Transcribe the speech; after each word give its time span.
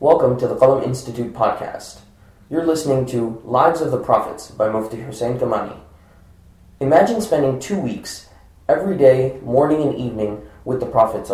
Welcome 0.00 0.36
to 0.38 0.48
the 0.48 0.56
Qalam 0.56 0.82
Institute 0.82 1.34
podcast. 1.34 2.00
You're 2.48 2.64
listening 2.64 3.04
to 3.08 3.42
Lives 3.44 3.82
of 3.82 3.90
the 3.90 3.98
Prophets 3.98 4.50
by 4.50 4.70
Mufti 4.70 5.02
Hussain 5.02 5.38
Kamani. 5.38 5.78
Imagine 6.80 7.20
spending 7.20 7.58
two 7.58 7.78
weeks, 7.78 8.30
every 8.66 8.96
day, 8.96 9.38
morning 9.42 9.82
and 9.82 9.94
evening, 9.94 10.40
with 10.64 10.80
the 10.80 10.86
Prophet. 10.86 11.28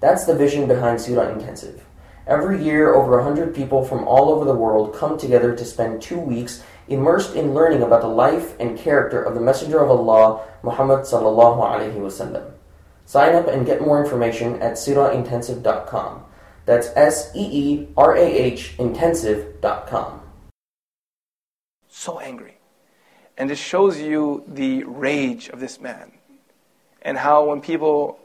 That's 0.00 0.24
the 0.24 0.34
vision 0.34 0.66
behind 0.66 0.98
Seerah 0.98 1.32
Intensive. 1.32 1.86
Every 2.26 2.60
year, 2.60 2.96
over 2.96 3.12
100 3.12 3.54
people 3.54 3.84
from 3.84 4.08
all 4.08 4.30
over 4.30 4.44
the 4.44 4.52
world 4.52 4.92
come 4.92 5.16
together 5.16 5.54
to 5.54 5.64
spend 5.64 6.02
two 6.02 6.18
weeks 6.18 6.64
immersed 6.88 7.36
in 7.36 7.54
learning 7.54 7.82
about 7.82 8.00
the 8.00 8.08
life 8.08 8.58
and 8.58 8.76
character 8.76 9.22
of 9.22 9.36
the 9.36 9.40
Messenger 9.40 9.84
of 9.84 9.88
Allah, 9.88 10.44
Muhammad. 10.64 11.06
Sign 11.06 11.22
up 13.36 13.46
and 13.46 13.64
get 13.64 13.82
more 13.82 14.02
information 14.02 14.60
at 14.60 14.72
seerahintensive.com. 14.72 16.24
That's 16.66 16.88
S 16.96 17.30
E 17.34 17.40
E 17.40 17.88
R 17.96 18.16
A 18.16 18.24
H 18.24 18.74
intensive.com. 18.78 20.20
So 21.88 22.20
angry. 22.20 22.58
And 23.36 23.50
this 23.50 23.58
shows 23.58 24.00
you 24.00 24.44
the 24.46 24.84
rage 24.84 25.48
of 25.48 25.60
this 25.60 25.80
man. 25.80 26.12
And 27.02 27.18
how 27.18 27.44
when 27.46 27.60
people 27.60 28.18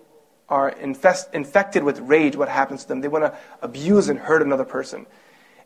are 0.48 0.70
infest, 0.70 1.34
infected 1.34 1.84
with 1.84 1.99
rage, 1.99 2.35
what 2.35 2.49
happens 2.49 2.84
to 2.84 2.89
them? 2.89 3.02
They 3.02 3.07
want 3.07 3.25
to 3.25 3.38
abuse 3.62 4.09
and 4.09 4.20
hurt 4.20 4.41
another 4.41 4.65
person. 4.65 5.05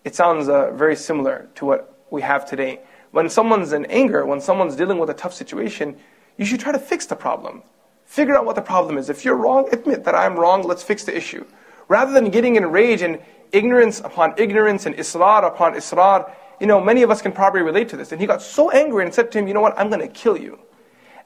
It 0.03 0.15
sounds 0.15 0.49
uh, 0.49 0.71
very 0.71 0.95
similar 0.95 1.49
to 1.55 1.65
what 1.65 2.05
we 2.09 2.21
have 2.21 2.45
today. 2.45 2.81
When 3.11 3.29
someone's 3.29 3.73
in 3.73 3.85
anger, 3.85 4.25
when 4.25 4.41
someone's 4.41 4.75
dealing 4.75 4.97
with 4.97 5.09
a 5.09 5.13
tough 5.13 5.33
situation, 5.33 5.97
you 6.37 6.45
should 6.45 6.59
try 6.59 6.71
to 6.71 6.79
fix 6.79 7.05
the 7.05 7.15
problem. 7.15 7.63
Figure 8.05 8.35
out 8.35 8.45
what 8.45 8.55
the 8.55 8.61
problem 8.61 8.97
is. 8.97 9.09
If 9.09 9.23
you're 9.23 9.35
wrong, 9.35 9.69
admit 9.71 10.03
that 10.03 10.15
I'm 10.15 10.35
wrong, 10.35 10.63
let's 10.63 10.83
fix 10.83 11.03
the 11.03 11.15
issue. 11.15 11.45
Rather 11.88 12.12
than 12.12 12.30
getting 12.30 12.56
in 12.56 12.66
rage 12.66 13.02
and 13.02 13.18
ignorance 13.52 14.00
upon 14.00 14.34
ignorance 14.36 14.86
and 14.86 14.94
israr 14.96 15.46
upon 15.46 15.74
israr, 15.74 16.30
you 16.60 16.66
know, 16.66 16.80
many 16.80 17.02
of 17.02 17.10
us 17.10 17.22
can 17.22 17.32
probably 17.32 17.62
relate 17.62 17.88
to 17.90 17.96
this. 17.96 18.12
And 18.12 18.20
he 18.20 18.26
got 18.26 18.42
so 18.42 18.70
angry 18.70 19.04
and 19.04 19.14
said 19.14 19.30
to 19.32 19.38
him, 19.38 19.48
You 19.48 19.54
know 19.54 19.60
what, 19.60 19.78
I'm 19.78 19.88
going 19.88 20.00
to 20.00 20.08
kill 20.08 20.36
you. 20.36 20.58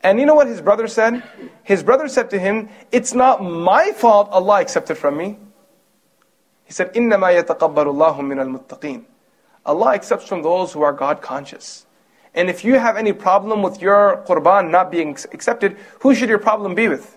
And 0.03 0.19
you 0.19 0.27
know 0.27 0.35
what 0.35 0.47
his 0.47 0.61
brother 0.61 0.89
said? 0.89 1.23
His 1.63 1.83
brother 1.83 2.09
said 2.09 2.31
to 2.31 2.39
him, 2.39 2.69
It's 2.91 3.15
not 3.15 3.43
my 3.43 3.93
fault 3.93 4.29
Allah 4.31 4.61
accepted 4.61 4.97
from 4.97 5.17
me. 5.17 5.39
He 6.65 6.73
said, 6.73 6.93
إِنَّمَا 6.95 7.43
يَتَقَبَّلُ 7.43 7.59
اللَّهُ 7.59 8.19
مِنَ 8.21 8.67
الْمُتَّقِينَ 8.67 9.05
Allah 9.65 9.95
accepts 9.95 10.27
from 10.27 10.43
those 10.43 10.73
who 10.73 10.83
are 10.83 10.93
God 10.93 11.23
conscious. 11.23 11.87
And 12.35 12.49
if 12.49 12.65
you 12.65 12.79
have 12.79 12.97
any 12.97 13.13
problem 13.13 13.63
with 13.63 13.81
your 13.81 14.25
qurban 14.27 14.71
not 14.71 14.91
being 14.91 15.11
accepted, 15.11 15.77
who 16.01 16.15
should 16.15 16.29
your 16.29 16.39
problem 16.39 16.75
be 16.75 16.89
with? 16.89 17.16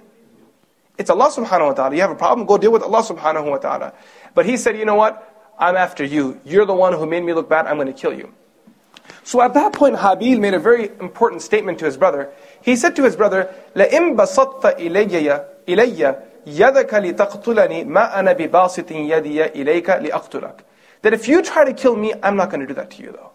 It's 1.00 1.09
Allah 1.09 1.30
subhanahu 1.30 1.67
wa 1.67 1.73
ta'ala. 1.73 1.95
You 1.95 2.02
have 2.02 2.11
a 2.11 2.16
problem, 2.16 2.48
go 2.48 2.58
deal 2.58 2.72
with 2.72 2.84
Allah 2.84 3.03
subhanahu 3.03 3.50
wa 3.50 3.58
ta'ala. 3.58 3.94
But 4.34 4.45
he 4.45 4.56
said, 4.58 4.78
you 4.78 4.86
know 4.86 4.95
what? 4.95 5.53
I'm 5.59 5.75
after 5.75 6.03
you. 6.03 6.39
You're 6.45 6.66
the 6.66 6.73
one 6.73 6.94
who 6.94 7.06
made 7.06 7.23
me 7.23 7.34
look 7.34 7.50
bad, 7.50 7.67
I'm 7.67 7.75
going 7.75 7.88
to 7.88 7.94
kill 7.94 8.14
you. 8.14 8.34
So 9.23 9.42
at 9.42 9.53
that 9.56 9.73
point, 9.73 9.95
Habil 9.95 10.39
made 10.39 10.53
a 10.53 10.59
very 10.59 10.89
important 11.00 11.42
statement 11.42 11.80
to 11.80 11.86
his 11.86 11.98
brother. 11.98 12.31
He 12.61 12.75
said 12.75 12.95
to 12.95 13.03
his 13.03 13.16
brother, 13.16 13.53
لَإِن 13.75 14.16
بَسَطْتَ 14.16 14.80
إِلَيَّ 14.80 15.45
إِلَيَّ 15.67 16.22
يَدَكَ 16.45 16.89
لِتَقْتُلَنِي 16.89 17.86
مَا 17.86 18.14
أَنَا 18.14 18.38
بِبَاسِطٍ 18.38 18.89
يَدِيَ 18.92 19.56
إِلَيْكَ 19.56 19.86
لِأَقْتُلَكَ 19.86 20.59
That 21.02 21.14
if 21.14 21.28
you 21.28 21.42
try 21.42 21.66
to 21.66 21.73
kill 21.73 21.95
me, 21.95 22.14
I'm 22.22 22.36
not 22.36 22.50
going 22.50 22.61
to 22.61 22.67
do 22.67 22.75
that 22.75 22.92
to 22.92 23.03
you 23.03 23.11
though. 23.11 23.31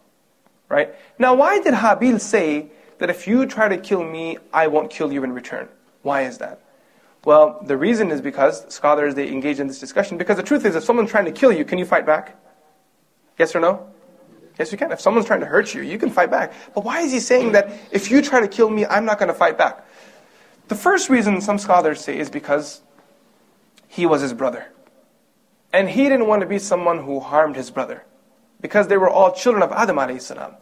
Right? 0.69 0.95
Now 1.19 1.35
why 1.35 1.61
did 1.61 1.75
Habil 1.75 2.21
say 2.21 2.67
that 2.99 3.11
if 3.11 3.27
you 3.27 3.47
try 3.47 3.69
to 3.69 3.77
kill 3.77 4.05
me, 4.05 4.39
I 4.53 4.69
won't 4.69 4.91
kill 4.91 5.13
you 5.13 5.25
in 5.25 5.33
return? 5.33 5.69
Why 6.03 6.23
is 6.23 6.39
that? 6.39 6.61
Well, 7.26 7.60
the 7.66 7.76
reason 7.76 8.12
is 8.12 8.22
because 8.22 8.72
scholars 8.72 9.16
they 9.16 9.28
engage 9.28 9.60
in 9.60 9.68
this 9.68 9.80
discussion 9.80 10.18
because 10.18 10.38
the 10.38 10.44
truth 10.44 10.64
is 10.64 10.76
if 10.76 10.84
someone's 10.84 11.10
trying 11.10 11.26
to 11.26 11.32
kill 11.32 11.52
you, 11.52 11.66
can 11.66 11.80
you 11.80 11.86
fight 11.86 12.06
back? 12.06 12.38
Yes 13.38 13.56
or 13.56 13.60
no? 13.60 13.88
Yes, 14.60 14.72
you 14.72 14.78
can. 14.78 14.92
If 14.92 15.02
someone's 15.02 15.26
trying 15.26 15.42
to 15.42 15.46
hurt 15.46 15.74
you, 15.74 15.82
you 15.82 15.98
can 15.98 16.12
fight 16.12 16.32
back. 16.32 16.54
But 16.74 16.86
why 16.86 17.02
is 17.02 17.12
he 17.12 17.20
saying 17.20 17.54
that 17.54 17.74
if 17.92 18.10
you 18.10 18.22
try 18.22 18.40
to 18.40 18.48
kill 18.48 18.70
me, 18.70 18.86
I'm 18.86 19.04
not 19.04 19.20
going 19.20 19.28
to 19.28 19.34
fight 19.34 19.58
back? 19.58 19.86
The 20.70 20.76
first 20.76 21.10
reason 21.10 21.42
some 21.42 21.58
scholars 21.58 22.00
say 22.00 22.18
is 22.18 22.30
because 22.30 22.82
he 23.88 24.06
was 24.06 24.22
his 24.22 24.34
brother. 24.34 24.68
And 25.74 25.90
he 25.90 26.04
didn't 26.04 26.28
want 26.28 26.42
to 26.42 26.48
be 26.48 26.60
someone 26.60 27.04
who 27.04 27.20
harmed 27.20 27.56
his 27.58 27.70
brother. 27.70 28.06
Because 28.62 28.88
they 28.88 28.98
were 28.98 29.10
all 29.10 29.34
children 29.34 29.62
of 29.62 29.72
Adam 29.72 29.98
alayhi 29.98 30.22
salam. 30.22 30.56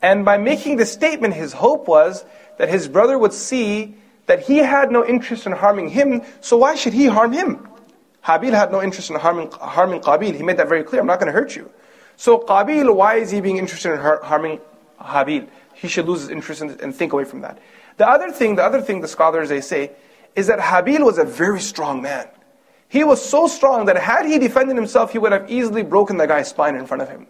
And 0.00 0.24
by 0.24 0.38
making 0.38 0.76
this 0.76 0.92
statement, 0.92 1.34
his 1.34 1.52
hope 1.52 1.88
was 1.88 2.24
that 2.58 2.68
his 2.68 2.88
brother 2.88 3.18
would 3.18 3.34
see 3.34 3.96
that 4.26 4.42
he 4.42 4.58
had 4.58 4.90
no 4.90 5.04
interest 5.04 5.46
in 5.46 5.52
harming 5.52 5.88
him, 5.88 6.22
so 6.40 6.56
why 6.56 6.74
should 6.74 6.92
he 6.92 7.06
harm 7.06 7.32
him? 7.32 7.68
Habil 8.24 8.52
had 8.52 8.72
no 8.72 8.82
interest 8.82 9.10
in 9.10 9.16
harming, 9.16 9.50
harming 9.52 10.00
Qabil. 10.00 10.34
He 10.34 10.42
made 10.42 10.56
that 10.56 10.68
very 10.68 10.82
clear. 10.82 11.00
I'm 11.00 11.06
not 11.06 11.20
going 11.20 11.32
to 11.32 11.32
hurt 11.32 11.54
you. 11.54 11.70
So 12.16 12.38
Qabil, 12.38 12.92
why 12.94 13.16
is 13.16 13.30
he 13.30 13.40
being 13.40 13.56
interested 13.56 13.92
in 13.92 13.98
harming 13.98 14.60
Habil? 15.00 15.48
He 15.74 15.86
should 15.86 16.06
lose 16.06 16.22
his 16.22 16.30
interest 16.30 16.62
and 16.62 16.94
think 16.94 17.12
away 17.12 17.24
from 17.24 17.42
that. 17.42 17.58
The 17.98 18.08
other 18.08 18.30
thing, 18.30 18.56
the 18.56 18.64
other 18.64 18.80
thing 18.80 19.00
the 19.00 19.08
scholars 19.08 19.48
they 19.48 19.60
say 19.60 19.92
is 20.34 20.48
that 20.48 20.58
Habil 20.58 21.04
was 21.04 21.18
a 21.18 21.24
very 21.24 21.60
strong 21.60 22.02
man. 22.02 22.28
He 22.88 23.04
was 23.04 23.24
so 23.24 23.46
strong 23.46 23.86
that 23.86 23.96
had 23.96 24.26
he 24.26 24.38
defended 24.38 24.76
himself, 24.76 25.12
he 25.12 25.18
would 25.18 25.32
have 25.32 25.50
easily 25.50 25.82
broken 25.82 26.16
the 26.16 26.26
guy's 26.26 26.48
spine 26.48 26.76
in 26.76 26.86
front 26.86 27.02
of 27.02 27.08
him. 27.08 27.26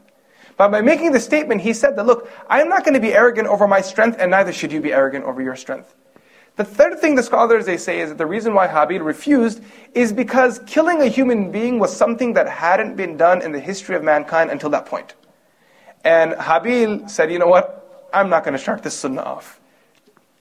But 0.56 0.70
by 0.70 0.80
making 0.80 1.12
the 1.12 1.20
statement, 1.20 1.60
he 1.60 1.72
said 1.72 1.96
that, 1.96 2.06
look, 2.06 2.30
I 2.48 2.60
am 2.60 2.68
not 2.68 2.84
going 2.84 2.94
to 2.94 3.00
be 3.00 3.12
arrogant 3.12 3.48
over 3.48 3.68
my 3.68 3.80
strength, 3.80 4.16
and 4.18 4.30
neither 4.30 4.52
should 4.52 4.72
you 4.72 4.80
be 4.80 4.92
arrogant 4.92 5.24
over 5.24 5.42
your 5.42 5.56
strength. 5.56 5.94
The 6.56 6.64
third 6.64 6.98
thing 7.00 7.14
the 7.14 7.22
scholars 7.22 7.66
they 7.66 7.76
say 7.76 8.00
is 8.00 8.08
that 8.08 8.18
the 8.18 8.26
reason 8.26 8.54
why 8.54 8.66
Habil 8.66 9.04
refused 9.04 9.62
is 9.92 10.12
because 10.12 10.58
killing 10.66 11.02
a 11.02 11.06
human 11.06 11.52
being 11.52 11.78
was 11.78 11.94
something 11.94 12.32
that 12.32 12.48
hadn't 12.48 12.96
been 12.96 13.18
done 13.18 13.42
in 13.42 13.52
the 13.52 13.60
history 13.60 13.94
of 13.94 14.02
mankind 14.02 14.50
until 14.50 14.70
that 14.70 14.86
point. 14.86 15.14
And 16.02 16.32
Habil 16.32 17.10
said, 17.10 17.30
you 17.30 17.38
know 17.38 17.46
what? 17.46 18.08
I'm 18.12 18.30
not 18.30 18.42
going 18.42 18.52
to 18.52 18.58
start 18.58 18.82
this 18.82 18.94
sunnah 18.94 19.20
off. 19.20 19.60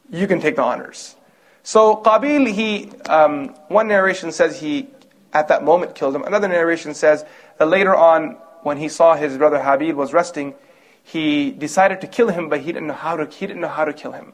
You 0.09 0.25
can 0.25 0.39
take 0.39 0.55
the 0.55 0.61
honors. 0.61 1.15
So 1.63 1.97
Qabil, 1.97 2.53
he, 2.53 2.91
um, 3.09 3.49
one 3.67 3.87
narration 3.89 4.31
says 4.31 4.59
he, 4.59 4.87
at 5.33 5.49
that 5.49 5.65
moment, 5.65 5.95
killed 5.95 6.15
him. 6.15 6.23
Another 6.23 6.47
narration 6.47 6.93
says 6.93 7.25
that 7.57 7.67
later 7.67 7.93
on, 7.93 8.37
when 8.61 8.77
he 8.77 8.87
saw 8.87 9.15
his 9.15 9.37
brother 9.37 9.57
Habil 9.57 9.95
was 9.95 10.13
resting, 10.13 10.53
he 11.03 11.51
decided 11.51 11.99
to 12.01 12.07
kill 12.07 12.29
him, 12.29 12.47
but 12.47 12.61
he 12.61 12.67
didn't 12.67 12.87
know 12.87 12.93
how 12.93 13.17
to, 13.17 13.25
he 13.25 13.45
didn't 13.45 13.61
know 13.61 13.67
how 13.67 13.83
to 13.83 13.93
kill 13.93 14.13
him. 14.13 14.33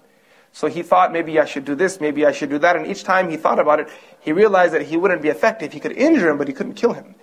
So 0.53 0.67
he 0.67 0.83
thought 0.83 1.13
maybe 1.13 1.39
I 1.39 1.45
should 1.45 1.65
do 1.65 1.75
this, 1.75 2.01
maybe 2.01 2.25
I 2.25 2.31
should 2.31 2.49
do 2.49 2.59
that. 2.59 2.75
And 2.75 2.85
each 2.85 3.03
time 3.03 3.29
he 3.29 3.37
thought 3.37 3.59
about 3.59 3.79
it, 3.79 3.89
he 4.19 4.33
realized 4.33 4.73
that 4.73 4.83
he 4.83 4.97
wouldn't 4.97 5.21
be 5.21 5.29
effective. 5.29 5.71
He 5.71 5.79
could 5.79 5.93
injure 5.93 6.29
him, 6.29 6.37
but 6.37 6.47
he 6.47 6.53
couldn't 6.53 6.73
kill 6.73 6.93
him. 6.93 7.15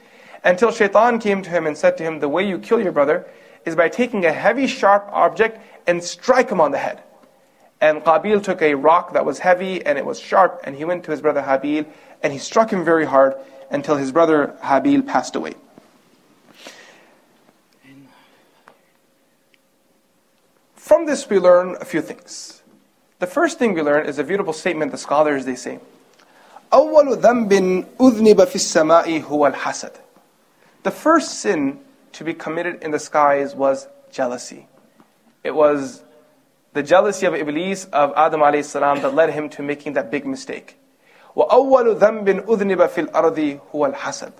Until 0.45 0.71
Shaitan 0.71 1.19
came 1.19 1.43
to 1.43 1.51
him 1.51 1.67
and 1.67 1.77
said 1.77 1.97
to 1.99 2.05
him, 2.05 2.21
The 2.21 2.29
way 2.29 2.49
you 2.49 2.59
kill 2.59 2.81
your 2.81 2.93
brother 2.93 3.27
is 3.65 3.77
by 3.77 3.89
taking 3.89 4.25
a 4.25 4.33
heavy, 4.33 4.67
sharp 4.67 5.09
object 5.13 5.61
and 5.87 6.03
strike 6.03 6.51
him 6.51 6.61
on 6.61 6.71
the 6.71 6.79
head. 6.79 7.03
And 7.81 8.03
Qabil 8.03 8.43
took 8.43 8.63
a 8.63 8.75
rock 8.75 9.13
that 9.13 9.25
was 9.25 9.39
heavy 9.39 9.85
and 9.85 9.99
it 9.99 10.05
was 10.05 10.19
sharp, 10.19 10.61
and 10.65 10.75
he 10.75 10.85
went 10.85 11.05
to 11.05 11.11
his 11.11 11.21
brother 11.21 11.43
Habil 11.43 11.87
and 12.23 12.33
he 12.33 12.39
struck 12.39 12.71
him 12.71 12.85
very 12.85 13.05
hard 13.05 13.35
until 13.71 13.97
his 13.97 14.11
brother 14.11 14.57
Habil 14.63 15.07
passed 15.07 15.37
away. 15.37 15.55
From 20.75 21.05
this, 21.05 21.29
we 21.29 21.39
learn 21.39 21.77
a 21.81 21.85
few 21.85 22.01
things. 22.01 22.63
The 23.20 23.28
first 23.28 23.58
thing 23.58 23.74
we 23.74 23.82
learn 23.82 24.06
is 24.06 24.20
a 24.20 24.24
beautiful 24.24 24.54
statement 24.54 24.92
the 24.92 24.98
scholars 24.98 25.46
they 25.46 25.56
say. 25.56 25.80
أول 26.74 27.22
ذنب 27.22 27.86
أذنب 28.00 28.44
في 28.46 28.56
السماء 28.56 29.22
هو 29.22 29.48
الحسد. 29.54 29.92
The 30.84 30.92
first 30.92 31.40
sin 31.40 31.80
to 32.14 32.24
be 32.24 32.34
committed 32.34 32.84
in 32.84 32.92
the 32.92 33.00
skies 33.00 33.56
was 33.56 33.88
jealousy. 34.12 34.68
It 35.44 35.56
was 35.56 36.04
the 36.74 36.84
jealousy 36.84 37.26
of 37.26 37.36
Iblis 37.36 37.86
of 37.86 38.14
Adam 38.16 38.42
alayhi 38.42 38.66
salam 38.66 39.02
that 39.02 39.14
led 39.14 39.30
him 39.30 39.50
to 39.50 39.62
making 39.62 39.94
that 39.94 40.12
big 40.12 40.26
mistake. 40.26 40.78
وأول 41.36 42.00
ذنب 42.00 42.46
أذنب 42.46 42.90
في 42.90 43.10
الأرض 43.10 43.60
هو 43.74 43.94
الحسد. 43.94 44.34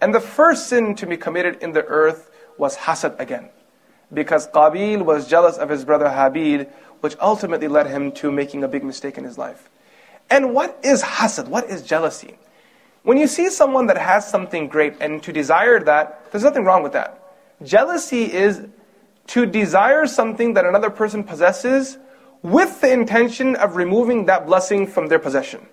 And 0.00 0.14
the 0.14 0.20
first 0.20 0.68
sin 0.68 0.94
to 0.96 1.06
be 1.06 1.16
committed 1.16 1.62
in 1.62 1.72
the 1.72 1.84
earth 1.84 2.30
was 2.58 2.76
hasad 2.76 3.18
again. 3.18 3.48
Because 4.12 4.48
Qabil 4.48 5.02
was 5.02 5.26
jealous 5.26 5.56
of 5.56 5.68
his 5.68 5.84
brother 5.84 6.06
Habil 6.06 6.68
which 7.01 7.15
ultimately 7.19 7.67
led 7.67 7.87
him 7.87 8.11
to 8.13 8.31
making 8.31 8.63
a 8.63 8.67
big 8.67 8.83
mistake 8.83 9.17
in 9.17 9.23
his 9.23 9.37
life. 9.37 9.69
And 10.29 10.53
what 10.53 10.79
is 10.83 11.03
hasad? 11.03 11.47
What 11.47 11.69
is 11.69 11.83
jealousy? 11.83 12.37
When 13.03 13.17
you 13.17 13.27
see 13.27 13.49
someone 13.49 13.87
that 13.87 13.97
has 13.97 14.27
something 14.27 14.67
great 14.67 14.95
and 15.01 15.21
to 15.23 15.33
desire 15.33 15.79
that, 15.83 16.31
there's 16.31 16.43
nothing 16.43 16.63
wrong 16.63 16.83
with 16.83 16.93
that. 16.93 17.17
Jealousy 17.63 18.31
is 18.31 18.61
to 19.27 19.45
desire 19.45 20.05
something 20.05 20.53
that 20.53 20.65
another 20.65 20.89
person 20.89 21.23
possesses 21.23 21.97
with 22.43 22.81
the 22.81 22.91
intention 22.91 23.55
of 23.55 23.75
removing 23.75 24.25
that 24.25 24.45
blessing 24.45 24.87
from 24.87 25.07
their 25.07 25.19
possession. 25.19 25.65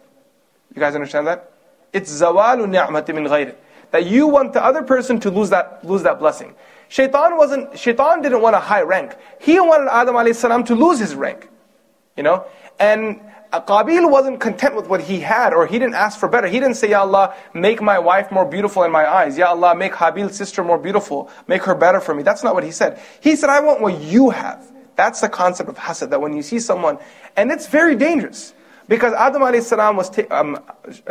You 0.74 0.80
guys 0.80 0.94
understand 0.94 1.26
that? 1.26 1.52
It's 1.92 2.10
zawalu 2.20 2.68
ni'mati 2.68 3.14
min 3.14 3.24
ghayri. 3.24 3.54
That 3.90 4.06
you 4.06 4.26
want 4.26 4.52
the 4.52 4.62
other 4.62 4.82
person 4.82 5.18
to 5.20 5.30
lose 5.30 5.50
that, 5.50 5.84
lose 5.84 6.02
that 6.02 6.18
blessing. 6.18 6.54
Shaitan 6.88 7.36
wasn't, 7.36 7.78
Shaitan 7.78 8.22
didn't 8.22 8.40
want 8.40 8.56
a 8.56 8.60
high 8.60 8.82
rank. 8.82 9.16
He 9.40 9.60
wanted 9.60 9.88
Adam 9.92 10.34
salam 10.34 10.64
to 10.64 10.74
lose 10.74 10.98
his 10.98 11.14
rank. 11.14 11.48
You 12.16 12.22
know? 12.22 12.46
And 12.78 13.20
uh, 13.52 13.60
Qabil 13.60 14.10
wasn't 14.10 14.40
content 14.40 14.74
with 14.74 14.88
what 14.88 15.00
he 15.00 15.20
had, 15.20 15.52
or 15.52 15.66
he 15.66 15.78
didn't 15.78 15.94
ask 15.94 16.18
for 16.18 16.28
better. 16.28 16.48
He 16.48 16.60
didn't 16.60 16.76
say, 16.76 16.90
Ya 16.90 17.00
Allah, 17.00 17.34
make 17.54 17.80
my 17.80 17.98
wife 17.98 18.30
more 18.30 18.44
beautiful 18.44 18.84
in 18.84 18.92
my 18.92 19.06
eyes. 19.06 19.38
Ya 19.38 19.48
Allah, 19.48 19.74
make 19.74 19.92
Habil's 19.92 20.36
sister 20.36 20.64
more 20.64 20.78
beautiful. 20.78 21.30
Make 21.46 21.62
her 21.64 21.74
better 21.74 22.00
for 22.00 22.14
me. 22.14 22.22
That's 22.22 22.42
not 22.42 22.54
what 22.54 22.64
he 22.64 22.70
said. 22.70 23.00
He 23.20 23.36
said, 23.36 23.50
I 23.50 23.60
want 23.60 23.80
what 23.80 24.00
you 24.00 24.30
have. 24.30 24.70
That's 24.96 25.20
the 25.20 25.28
concept 25.28 25.68
of 25.68 25.76
hasad, 25.76 26.10
that 26.10 26.20
when 26.20 26.34
you 26.34 26.42
see 26.42 26.58
someone, 26.58 26.98
and 27.36 27.50
it's 27.52 27.68
very 27.68 27.94
dangerous. 27.94 28.52
Because 28.88 29.12
Adam 29.12 29.60
salam 29.60 29.96
was 29.96 30.08
ta- 30.08 30.22
um, 30.30 30.58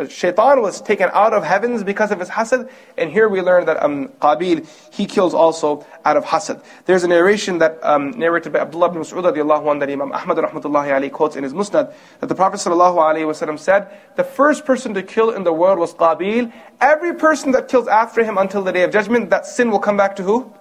shaitan 0.08 0.60
was 0.60 0.80
taken 0.80 1.08
out 1.12 1.32
of 1.32 1.44
heavens 1.44 1.84
because 1.84 2.10
of 2.10 2.18
his 2.18 2.28
hasad, 2.28 2.68
and 2.96 3.08
here 3.12 3.28
we 3.28 3.40
learn 3.40 3.66
that 3.66 3.80
um, 3.80 4.08
Qabil, 4.20 4.66
he 4.92 5.06
kills 5.06 5.32
also 5.32 5.86
out 6.04 6.16
of 6.16 6.24
hasad. 6.24 6.60
There's 6.86 7.04
a 7.04 7.08
narration 7.08 7.58
that 7.58 7.78
um, 7.84 8.10
narrated 8.10 8.52
by 8.52 8.58
Abdullah 8.58 8.88
ibn 8.88 9.00
Mas'ud 9.00 9.22
that 9.22 9.88
Imam 9.88 10.12
Ahmad 10.12 10.38
rahmatullahi 10.38 10.88
alayhi 10.88 11.12
quotes 11.12 11.36
in 11.36 11.44
his 11.44 11.54
Musnad, 11.54 11.94
that 12.18 12.26
the 12.26 12.34
Prophet 12.34 12.56
sallallahu 12.56 12.96
alayhi 12.96 13.26
wasallam 13.26 13.56
said, 13.56 13.96
the 14.16 14.24
first 14.24 14.64
person 14.64 14.92
to 14.94 15.02
kill 15.02 15.30
in 15.30 15.44
the 15.44 15.52
world 15.52 15.78
was 15.78 15.94
Qabil. 15.94 16.52
Every 16.80 17.14
person 17.14 17.52
that 17.52 17.68
kills 17.68 17.86
after 17.86 18.24
him 18.24 18.38
until 18.38 18.64
the 18.64 18.72
day 18.72 18.82
of 18.82 18.90
judgment, 18.90 19.30
that 19.30 19.46
sin 19.46 19.70
will 19.70 19.78
come 19.78 19.96
back 19.96 20.16
to 20.16 20.24
who? 20.24 20.52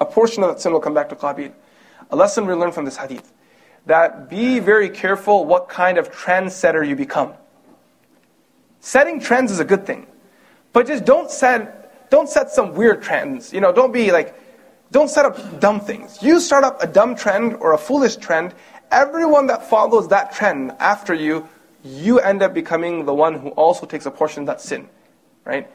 A 0.00 0.06
portion 0.06 0.42
of 0.42 0.48
that 0.48 0.60
sin 0.60 0.72
will 0.72 0.80
come 0.80 0.94
back 0.94 1.10
to 1.10 1.14
Qabil. 1.14 1.52
A 2.10 2.16
lesson 2.16 2.46
we 2.46 2.54
learn 2.54 2.72
from 2.72 2.86
this 2.86 2.96
hadith 2.96 3.32
that 3.86 4.28
be 4.28 4.58
very 4.58 4.90
careful 4.90 5.44
what 5.44 5.68
kind 5.68 5.98
of 5.98 6.12
trendsetter 6.12 6.86
you 6.86 6.96
become. 6.96 7.34
Setting 8.80 9.20
trends 9.20 9.50
is 9.50 9.60
a 9.60 9.64
good 9.64 9.86
thing, 9.86 10.06
but 10.72 10.86
just 10.86 11.04
don't 11.04 11.30
set 11.30 12.10
don't 12.10 12.28
set 12.28 12.50
some 12.50 12.74
weird 12.74 13.02
trends. 13.02 13.52
You 13.52 13.60
know, 13.60 13.72
don't 13.72 13.92
be 13.92 14.12
like 14.12 14.34
don't 14.92 15.08
set 15.08 15.24
up 15.24 15.60
dumb 15.60 15.80
things. 15.80 16.22
You 16.22 16.38
start 16.40 16.64
up 16.64 16.82
a 16.82 16.86
dumb 16.86 17.16
trend 17.16 17.54
or 17.54 17.72
a 17.72 17.78
foolish 17.78 18.16
trend, 18.16 18.54
everyone 18.90 19.46
that 19.48 19.68
follows 19.68 20.08
that 20.08 20.32
trend 20.32 20.72
after 20.78 21.14
you, 21.14 21.48
you 21.84 22.20
end 22.20 22.42
up 22.42 22.54
becoming 22.54 23.04
the 23.04 23.14
one 23.14 23.34
who 23.34 23.48
also 23.50 23.86
takes 23.86 24.06
a 24.06 24.10
portion 24.10 24.42
of 24.42 24.46
that 24.46 24.60
sin, 24.60 24.88
right? 25.44 25.70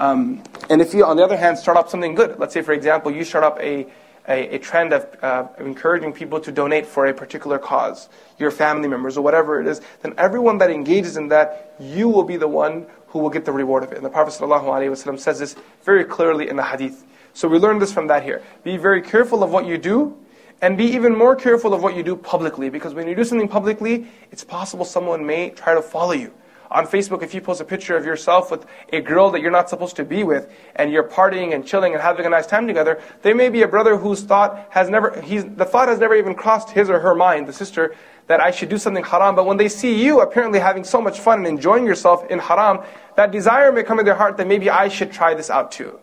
Um, 0.00 0.42
and 0.70 0.80
if 0.80 0.94
you, 0.94 1.04
on 1.04 1.16
the 1.16 1.24
other 1.24 1.36
hand, 1.36 1.58
start 1.58 1.76
up 1.76 1.88
something 1.88 2.14
good, 2.14 2.38
let's 2.38 2.54
say, 2.54 2.62
for 2.62 2.72
example, 2.72 3.10
you 3.10 3.24
start 3.24 3.44
up 3.44 3.60
a 3.60 3.86
a, 4.28 4.56
a 4.56 4.58
trend 4.58 4.92
of, 4.92 5.06
uh, 5.22 5.48
encouraging 5.58 6.12
people 6.12 6.38
to 6.40 6.52
donate 6.52 6.86
for 6.86 7.06
a 7.06 7.14
particular 7.14 7.58
cause, 7.58 8.08
your 8.38 8.50
family 8.50 8.88
members 8.88 9.16
or 9.16 9.22
whatever 9.22 9.60
it 9.60 9.66
is, 9.66 9.80
then 10.02 10.14
everyone 10.18 10.58
that 10.58 10.70
engages 10.70 11.16
in 11.16 11.28
that, 11.28 11.74
you 11.80 12.08
will 12.08 12.22
be 12.22 12.36
the 12.36 12.48
one 12.48 12.86
who 13.08 13.18
will 13.18 13.30
get 13.30 13.44
the 13.44 13.52
reward 13.52 13.82
of 13.82 13.92
it. 13.92 13.96
And 13.96 14.04
the 14.04 14.10
Prophet 14.10 14.34
ﷺ 14.34 15.18
says 15.18 15.38
this 15.38 15.56
very 15.82 16.04
clearly 16.04 16.48
in 16.48 16.56
the 16.56 16.64
hadith. 16.64 17.04
So 17.32 17.48
we 17.48 17.58
learn 17.58 17.78
this 17.78 17.92
from 17.92 18.06
that 18.08 18.22
here. 18.22 18.42
Be 18.62 18.76
very 18.76 19.00
careful 19.00 19.42
of 19.42 19.50
what 19.50 19.66
you 19.66 19.78
do, 19.78 20.16
and 20.60 20.76
be 20.76 20.84
even 20.84 21.16
more 21.16 21.36
careful 21.36 21.72
of 21.72 21.82
what 21.82 21.96
you 21.96 22.02
do 22.02 22.16
publicly, 22.16 22.68
because 22.68 22.92
when 22.92 23.06
you 23.08 23.14
do 23.14 23.24
something 23.24 23.48
publicly, 23.48 24.08
it's 24.30 24.44
possible 24.44 24.84
someone 24.84 25.24
may 25.24 25.50
try 25.50 25.74
to 25.74 25.82
follow 25.82 26.12
you 26.12 26.32
on 26.70 26.86
Facebook, 26.86 27.22
if 27.22 27.34
you 27.34 27.40
post 27.40 27.60
a 27.60 27.64
picture 27.64 27.96
of 27.96 28.04
yourself 28.04 28.50
with 28.50 28.66
a 28.92 29.00
girl 29.00 29.30
that 29.30 29.40
you're 29.40 29.50
not 29.50 29.70
supposed 29.70 29.96
to 29.96 30.04
be 30.04 30.24
with, 30.24 30.52
and 30.76 30.92
you're 30.92 31.08
partying 31.08 31.54
and 31.54 31.66
chilling 31.66 31.94
and 31.94 32.02
having 32.02 32.26
a 32.26 32.28
nice 32.28 32.46
time 32.46 32.66
together, 32.66 33.00
there 33.22 33.34
may 33.34 33.48
be 33.48 33.62
a 33.62 33.68
brother 33.68 33.96
whose 33.96 34.22
thought 34.22 34.66
has 34.70 34.90
never, 34.90 35.20
he's, 35.20 35.44
the 35.44 35.64
thought 35.64 35.88
has 35.88 35.98
never 35.98 36.14
even 36.14 36.34
crossed 36.34 36.70
his 36.70 36.90
or 36.90 37.00
her 37.00 37.14
mind, 37.14 37.46
the 37.46 37.52
sister, 37.52 37.94
that 38.26 38.40
I 38.40 38.50
should 38.50 38.68
do 38.68 38.78
something 38.78 39.04
haram. 39.04 39.34
But 39.34 39.46
when 39.46 39.56
they 39.56 39.68
see 39.68 40.02
you 40.04 40.20
apparently 40.20 40.58
having 40.58 40.84
so 40.84 41.00
much 41.00 41.18
fun 41.18 41.38
and 41.38 41.46
enjoying 41.46 41.86
yourself 41.86 42.30
in 42.30 42.38
haram, 42.38 42.80
that 43.16 43.32
desire 43.32 43.72
may 43.72 43.82
come 43.82 43.98
in 43.98 44.04
their 44.04 44.14
heart 44.14 44.36
that 44.36 44.46
maybe 44.46 44.68
I 44.68 44.88
should 44.88 45.10
try 45.10 45.34
this 45.34 45.50
out 45.50 45.72
too. 45.72 45.98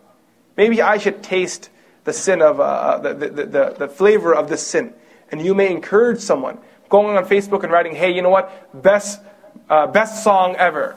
Maybe 0.56 0.82
I 0.82 0.98
should 0.98 1.22
taste 1.22 1.70
the 2.04 2.12
sin 2.12 2.42
of, 2.42 2.60
uh, 2.60 2.98
the, 2.98 3.14
the, 3.14 3.28
the, 3.28 3.74
the 3.78 3.88
flavor 3.88 4.34
of 4.34 4.48
this 4.48 4.66
sin. 4.66 4.94
And 5.30 5.44
you 5.44 5.54
may 5.54 5.70
encourage 5.70 6.20
someone 6.20 6.58
going 6.88 7.16
on 7.16 7.24
Facebook 7.24 7.62
and 7.62 7.72
writing, 7.72 7.94
hey, 7.94 8.14
you 8.14 8.22
know 8.22 8.30
what? 8.30 8.82
Best 8.82 9.20
uh, 9.68 9.86
best 9.86 10.22
song 10.22 10.56
ever. 10.56 10.96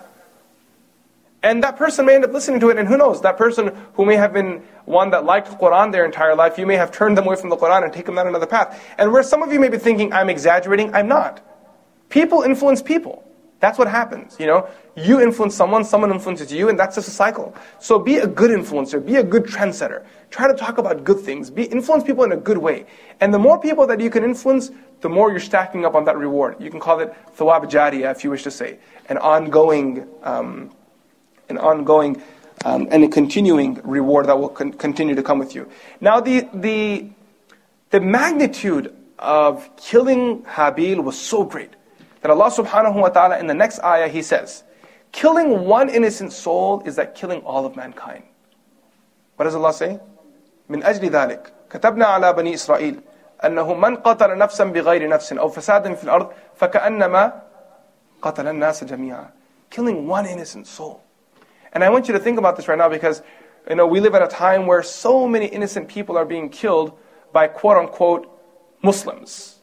And 1.42 1.64
that 1.64 1.78
person 1.78 2.06
may 2.06 2.16
end 2.16 2.26
up 2.26 2.34
listening 2.34 2.60
to 2.60 2.70
it, 2.70 2.78
and 2.78 2.88
who 2.88 2.98
knows, 2.98 3.22
that 3.22 3.38
person 3.38 3.76
who 3.94 4.06
may 4.06 4.18
have 4.18 4.34
been 4.34 4.62
one 4.84 5.12
that 5.12 5.24
liked 5.24 5.50
the 5.50 5.56
Quran 5.56 5.92
their 5.92 6.04
entire 6.04 6.36
life, 6.36 6.58
you 6.58 6.66
may 6.66 6.76
have 6.76 6.92
turned 6.92 7.18
them 7.18 7.26
away 7.26 7.38
from 7.38 7.50
the 7.50 7.56
Quran 7.56 7.84
and 7.84 7.94
taken 7.94 8.16
them 8.16 8.26
down 8.26 8.28
another 8.28 8.46
path. 8.46 8.84
And 8.98 9.14
where 9.14 9.24
some 9.24 9.42
of 9.42 9.54
you 9.54 9.60
may 9.60 9.70
be 9.70 9.78
thinking, 9.78 10.12
I'm 10.12 10.30
exaggerating, 10.30 10.94
I'm 10.94 11.08
not. 11.08 11.42
People 12.10 12.42
influence 12.42 12.82
people. 12.82 13.24
That's 13.60 13.78
what 13.78 13.90
happens, 13.90 14.38
you 14.40 14.46
know. 14.46 14.70
You 14.96 15.20
influence 15.22 15.56
someone, 15.56 15.84
someone 15.84 16.12
influences 16.12 16.52
you, 16.52 16.70
and 16.70 16.80
that's 16.80 16.96
just 16.96 17.08
a 17.08 17.12
cycle. 17.12 17.54
So 17.80 18.00
be 18.00 18.18
a 18.18 18.28
good 18.28 18.52
influencer, 18.52 19.06
be 19.06 19.18
a 19.18 19.24
good 19.24 19.44
trendsetter. 19.44 20.06
Try 20.30 20.48
to 20.48 20.54
talk 20.54 20.78
about 20.78 21.04
good 21.04 21.20
things. 21.20 21.50
Be 21.50 21.64
influence 21.66 22.04
people 22.04 22.24
in 22.24 22.32
a 22.32 22.38
good 22.38 22.58
way. 22.58 22.86
And 23.20 23.34
the 23.34 23.40
more 23.40 23.60
people 23.60 23.86
that 23.88 24.00
you 24.00 24.10
can 24.10 24.24
influence, 24.24 24.72
the 25.02 25.10
more 25.10 25.32
you're 25.32 25.40
stacking 25.40 25.86
up 25.86 25.96
on 25.96 26.06
that 26.06 26.18
reward. 26.18 26.56
You 26.60 26.70
can 26.70 26.80
call 26.80 27.00
it 27.00 27.14
thawab 27.38 27.70
jariyah 27.70 28.12
if 28.12 28.24
you 28.24 28.30
wish 28.30 28.44
to 28.44 28.52
say, 28.52 28.80
an 29.10 29.18
ongoing, 29.18 30.08
um, 30.24 30.72
an 31.50 31.58
ongoing 31.58 32.22
um, 32.66 32.88
and 32.92 33.04
a 33.04 33.08
continuing 33.08 33.82
reward 33.84 34.28
that 34.28 34.40
will 34.40 34.50
con- 34.50 34.74
continue 34.74 35.16
to 35.16 35.24
come 35.24 35.40
with 35.40 35.56
you. 35.56 35.70
Now, 36.02 36.20
the 36.20 36.48
the 36.54 37.10
the 37.90 38.00
magnitude 38.00 38.96
of 39.18 39.70
killing 39.78 40.44
Habil 40.44 41.04
was 41.04 41.20
so 41.20 41.44
great 41.44 41.72
that 42.21 42.31
Allah 42.31 42.51
Subhanahu 42.51 42.95
wa 42.95 43.11
Taala 43.11 43.39
in 43.41 43.47
the 43.47 43.55
next 43.55 43.81
ayah 43.81 44.09
He 44.09 44.23
says, 44.23 44.65
killing 45.13 45.65
one 45.67 45.89
innocent 45.89 46.33
soul 46.33 46.83
is 46.85 46.99
like 46.99 47.15
killing 47.15 47.41
all 47.41 47.67
of 47.67 47.77
mankind. 47.77 48.25
What 49.37 49.45
does 49.45 49.55
Allah 49.55 49.73
say? 49.73 50.01
من 50.69 50.83
أجل 50.83 51.11
ذلك 51.11 51.53
كتبنا 51.71 52.07
على 52.07 52.33
بني 52.33 52.55
إسرائيل 52.55 53.01
أنه 53.45 53.75
من 53.75 53.97
قتل 53.97 54.39
نفسا 54.39 54.65
بغير 54.65 55.09
نفس 55.09 55.33
أو 55.33 55.49
فساد 55.49 55.95
في 55.95 56.05
الأرض 56.05 56.33
فكأنما 56.55 57.43
قتل 58.23 58.49
الناس 58.49 58.85
جميعا 58.85 59.29
killing 59.71 60.07
one 60.07 60.25
innocent 60.27 60.67
soul 60.67 61.03
and 61.73 61.85
I 61.85 61.91
want 61.91 62.09
you 62.09 62.15
to 62.15 62.21
think 62.21 62.39
about 62.39 62.57
this 62.57 62.69
right 62.69 62.79
now 62.79 62.89
because 62.89 63.23
you 63.69 63.75
know 63.77 63.87
we 63.87 64.01
live 64.01 64.15
at 64.15 64.23
a 64.23 64.29
time 64.29 64.67
where 64.67 64.83
so 64.83 65.27
many 65.27 65.47
innocent 65.47 65.89
people 65.89 66.17
are 66.17 66.25
being 66.25 66.49
killed 66.49 66.97
by 67.33 67.49
quote 67.49 67.77
unquote 67.77 68.27
Muslims 68.83 69.57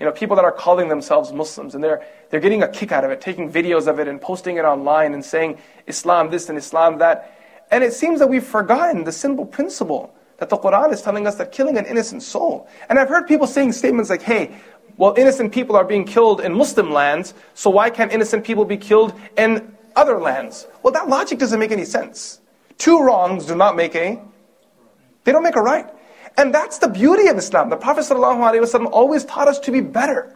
you 0.00 0.06
know 0.06 0.12
people 0.12 0.36
that 0.36 0.44
are 0.44 0.52
calling 0.52 0.88
themselves 0.88 1.32
Muslims 1.32 1.74
and 1.74 1.82
they're 1.82 2.04
they're 2.30 2.40
getting 2.40 2.62
a 2.62 2.68
kick 2.68 2.92
out 2.92 3.04
of 3.04 3.10
it 3.10 3.20
taking 3.20 3.50
videos 3.50 3.86
of 3.86 3.98
it 3.98 4.08
and 4.08 4.20
posting 4.20 4.56
it 4.56 4.64
online 4.64 5.14
and 5.14 5.24
saying 5.24 5.58
Islam 5.86 6.30
this 6.30 6.48
and 6.48 6.58
Islam 6.58 6.98
that 6.98 7.32
and 7.70 7.82
it 7.82 7.92
seems 7.92 8.18
that 8.20 8.28
we've 8.28 8.44
forgotten 8.44 9.04
the 9.04 9.12
simple 9.12 9.46
principle 9.46 10.14
that 10.38 10.48
the 10.48 10.56
Quran 10.56 10.92
is 10.92 11.02
telling 11.02 11.26
us 11.26 11.36
that 11.36 11.52
killing 11.52 11.78
an 11.78 11.86
innocent 11.86 12.22
soul. 12.22 12.68
And 12.88 12.98
I've 12.98 13.08
heard 13.08 13.26
people 13.26 13.46
saying 13.46 13.72
statements 13.72 14.10
like, 14.10 14.22
hey, 14.22 14.56
well, 14.96 15.14
innocent 15.16 15.52
people 15.52 15.76
are 15.76 15.84
being 15.84 16.04
killed 16.04 16.40
in 16.40 16.54
Muslim 16.54 16.92
lands, 16.92 17.34
so 17.54 17.70
why 17.70 17.90
can't 17.90 18.12
innocent 18.12 18.44
people 18.44 18.64
be 18.64 18.76
killed 18.76 19.12
in 19.36 19.74
other 19.96 20.20
lands? 20.20 20.66
Well, 20.82 20.92
that 20.92 21.08
logic 21.08 21.38
doesn't 21.38 21.58
make 21.58 21.72
any 21.72 21.84
sense. 21.84 22.40
Two 22.78 23.00
wrongs 23.00 23.46
do 23.46 23.54
not 23.54 23.76
make 23.76 23.94
a, 23.94 24.20
they 25.24 25.32
don't 25.32 25.42
make 25.42 25.56
a 25.56 25.62
right. 25.62 25.86
And 26.37 26.53
that's 26.53 26.77
the 26.77 26.87
beauty 26.87 27.27
of 27.27 27.37
Islam. 27.37 27.69
The 27.69 27.77
Prophet 27.77 28.01
ﷺ 28.01 28.89
always 28.91 29.25
taught 29.25 29.47
us 29.47 29.59
to 29.59 29.71
be 29.71 29.81
better. 29.81 30.35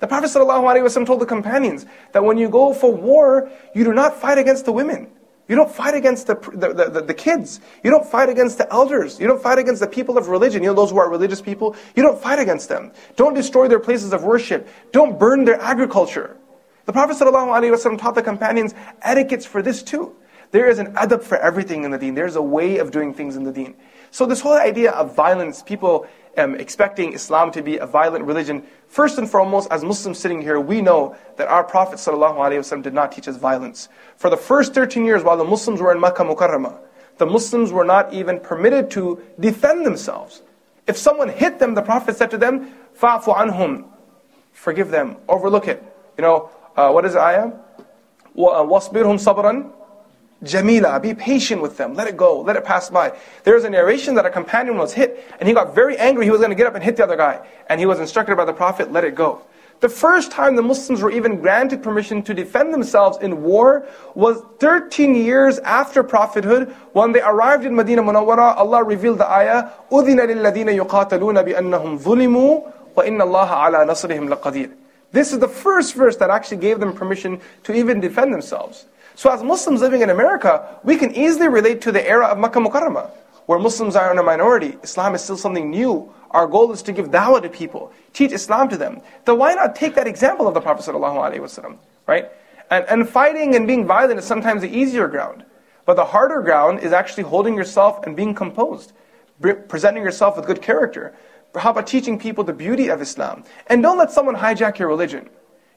The 0.00 0.06
Prophet 0.06 0.26
ﷺ 0.26 1.06
told 1.06 1.20
the 1.20 1.26
companions 1.26 1.86
that 2.12 2.24
when 2.24 2.36
you 2.36 2.48
go 2.48 2.74
for 2.74 2.92
war, 2.92 3.50
you 3.74 3.84
do 3.84 3.92
not 3.92 4.20
fight 4.20 4.38
against 4.38 4.64
the 4.64 4.72
women. 4.72 5.08
You 5.48 5.56
don't 5.56 5.70
fight 5.70 5.94
against 5.94 6.26
the, 6.26 6.34
the, 6.34 6.88
the, 6.88 7.02
the, 7.02 7.14
kids. 7.14 7.60
You 7.82 7.90
don't 7.90 8.06
fight 8.06 8.30
against 8.30 8.56
the 8.56 8.72
elders. 8.72 9.20
You 9.20 9.26
don't 9.26 9.42
fight 9.42 9.58
against 9.58 9.80
the 9.80 9.86
people 9.86 10.16
of 10.16 10.28
religion. 10.28 10.62
You 10.62 10.70
know, 10.70 10.74
those 10.74 10.90
who 10.90 10.98
are 10.98 11.10
religious 11.10 11.42
people. 11.42 11.76
You 11.94 12.02
don't 12.02 12.18
fight 12.18 12.38
against 12.38 12.70
them. 12.70 12.92
Don't 13.16 13.34
destroy 13.34 13.68
their 13.68 13.78
places 13.78 14.14
of 14.14 14.24
worship. 14.24 14.66
Don't 14.92 15.18
burn 15.18 15.44
their 15.44 15.60
agriculture. 15.60 16.38
The 16.86 16.92
Prophet 16.92 17.16
ﷺ 17.16 17.98
taught 17.98 18.14
the 18.14 18.22
companions 18.22 18.74
etiquettes 19.02 19.44
for 19.44 19.60
this 19.60 19.82
too. 19.82 20.16
There 20.50 20.68
is 20.68 20.78
an 20.78 20.94
adab 20.94 21.22
for 21.22 21.36
everything 21.36 21.84
in 21.84 21.90
the 21.90 21.98
deen. 21.98 22.14
There's 22.14 22.36
a 22.36 22.42
way 22.42 22.78
of 22.78 22.90
doing 22.90 23.12
things 23.12 23.36
in 23.36 23.44
the 23.44 23.52
deen. 23.52 23.74
So 24.10 24.26
this 24.26 24.40
whole 24.40 24.56
idea 24.56 24.92
of 24.92 25.14
violence, 25.14 25.62
people 25.62 26.06
um, 26.36 26.54
expecting 26.54 27.12
Islam 27.12 27.50
to 27.52 27.62
be 27.62 27.78
a 27.78 27.86
violent 27.86 28.24
religion, 28.24 28.62
first 28.88 29.18
and 29.18 29.28
foremost, 29.28 29.68
as 29.70 29.84
Muslims 29.84 30.18
sitting 30.18 30.40
here, 30.40 30.60
we 30.60 30.80
know 30.80 31.16
that 31.36 31.48
our 31.48 31.64
Prophet 31.64 31.96
ﷺ 31.96 32.82
did 32.82 32.94
not 32.94 33.12
teach 33.12 33.28
us 33.28 33.36
violence. 33.36 33.88
For 34.16 34.30
the 34.30 34.36
first 34.36 34.74
13 34.74 35.04
years 35.04 35.22
while 35.22 35.36
the 35.36 35.44
Muslims 35.44 35.80
were 35.80 35.92
in 35.92 36.00
Makkah 36.00 36.24
Mukarramah, 36.24 36.78
the 37.18 37.26
Muslims 37.26 37.72
were 37.72 37.84
not 37.84 38.12
even 38.12 38.40
permitted 38.40 38.90
to 38.92 39.22
defend 39.38 39.86
themselves. 39.86 40.42
If 40.86 40.96
someone 40.96 41.28
hit 41.28 41.58
them, 41.58 41.74
the 41.74 41.82
Prophet 41.82 42.16
said 42.16 42.30
to 42.32 42.38
them, 42.38 42.72
فَعْفُ 42.98 43.24
عَنْهُمْ 43.24 43.84
Forgive 44.52 44.90
them, 44.90 45.16
overlook 45.28 45.68
it. 45.68 45.82
You 46.16 46.22
know, 46.22 46.50
uh, 46.76 46.90
what 46.90 47.04
is 47.04 47.14
the 47.14 47.20
ayah? 47.20 47.52
وَاصْبِرْهُمْ 48.36 49.18
صَبْرًا 49.18 49.70
Jamila, 50.42 51.00
be 51.00 51.14
patient 51.14 51.62
with 51.62 51.76
them. 51.76 51.94
Let 51.94 52.06
it 52.06 52.16
go. 52.16 52.40
Let 52.40 52.56
it 52.56 52.64
pass 52.64 52.90
by. 52.90 53.16
There's 53.44 53.64
a 53.64 53.70
narration 53.70 54.14
that 54.16 54.26
a 54.26 54.30
companion 54.30 54.76
was 54.76 54.92
hit 54.92 55.24
and 55.40 55.48
he 55.48 55.54
got 55.54 55.74
very 55.74 55.96
angry. 55.96 56.26
He 56.26 56.30
was 56.30 56.40
going 56.40 56.50
to 56.50 56.56
get 56.56 56.66
up 56.66 56.74
and 56.74 56.84
hit 56.84 56.96
the 56.96 57.04
other 57.04 57.16
guy. 57.16 57.46
And 57.68 57.80
he 57.80 57.86
was 57.86 57.98
instructed 57.98 58.36
by 58.36 58.44
the 58.44 58.52
Prophet, 58.52 58.92
let 58.92 59.04
it 59.04 59.14
go. 59.14 59.42
The 59.80 59.88
first 59.88 60.30
time 60.30 60.56
the 60.56 60.62
Muslims 60.62 61.02
were 61.02 61.10
even 61.10 61.40
granted 61.40 61.82
permission 61.82 62.22
to 62.22 62.34
defend 62.34 62.72
themselves 62.72 63.18
in 63.18 63.42
war 63.42 63.86
was 64.14 64.42
13 64.58 65.14
years 65.14 65.58
after 65.58 66.02
prophethood. 66.02 66.74
When 66.92 67.12
they 67.12 67.20
arrived 67.20 67.66
in 67.66 67.74
Medina 67.74 68.02
Munawwara, 68.02 68.56
Allah 68.56 68.84
revealed 68.84 69.18
the 69.18 69.30
ayah, 69.30 69.70
أُذِنَ 69.90 70.20
لِلَّذِينَ 70.20 70.86
يُقَاتَلُونَ 70.86 71.44
بِأَنَّهُمْ 71.44 71.98
ظُلِمُوا 71.98 72.72
وَإِنَّ 72.96 73.20
اللَّهَ 73.20 73.48
عَلَى 73.48 73.86
نَصْرِهِمْ 73.86 74.34
لَقَدِيرٌ 74.34 74.72
This 75.12 75.32
is 75.32 75.38
the 75.38 75.48
first 75.48 75.94
verse 75.94 76.16
that 76.16 76.30
actually 76.30 76.58
gave 76.58 76.80
them 76.80 76.94
permission 76.94 77.40
to 77.64 77.74
even 77.74 78.00
defend 78.00 78.32
themselves. 78.32 78.86
So 79.19 79.29
as 79.29 79.43
Muslims 79.43 79.81
living 79.81 80.01
in 80.01 80.09
America, 80.09 80.79
we 80.81 80.95
can 80.95 81.13
easily 81.13 81.49
relate 81.49 81.81
to 81.81 81.91
the 81.91 82.07
era 82.07 82.27
of 82.27 82.37
Makkah 82.37 82.59
Mukarramah, 82.59 83.09
where 83.47 83.59
Muslims 83.59 83.97
are 83.97 84.09
in 84.13 84.17
a 84.17 84.23
minority. 84.23 84.77
Islam 84.81 85.13
is 85.13 85.21
still 85.21 85.35
something 85.35 85.69
new. 85.69 86.09
Our 86.31 86.47
goal 86.47 86.71
is 86.71 86.81
to 86.83 86.93
give 86.93 87.09
dawah 87.09 87.41
to 87.41 87.49
people, 87.49 87.91
teach 88.13 88.31
Islam 88.31 88.69
to 88.69 88.77
them. 88.77 89.01
Then 89.25 89.37
why 89.37 89.55
not 89.55 89.75
take 89.75 89.95
that 89.95 90.07
example 90.07 90.47
of 90.47 90.53
the 90.53 90.61
Prophet 90.61 90.85
ﷺ, 90.85 91.77
right? 92.07 92.31
And, 92.71 92.85
and 92.87 93.09
fighting 93.09 93.55
and 93.55 93.67
being 93.67 93.85
violent 93.85 94.19
is 94.19 94.25
sometimes 94.25 94.61
the 94.61 94.69
easier 94.69 95.09
ground. 95.09 95.43
But 95.85 95.97
the 95.97 96.05
harder 96.05 96.41
ground 96.41 96.79
is 96.79 96.93
actually 96.93 97.23
holding 97.23 97.57
yourself 97.57 98.05
and 98.05 98.15
being 98.15 98.33
composed, 98.33 98.93
presenting 99.67 100.01
yourself 100.01 100.37
with 100.37 100.45
good 100.45 100.61
character. 100.61 101.13
How 101.55 101.71
about 101.71 101.87
teaching 101.87 102.19
people 102.19 102.45
the 102.45 102.53
beauty 102.53 102.87
of 102.87 103.01
Islam? 103.01 103.43
And 103.67 103.83
don't 103.83 103.97
let 103.97 104.11
someone 104.11 104.37
hijack 104.37 104.77
your 104.77 104.87
religion. 104.87 105.29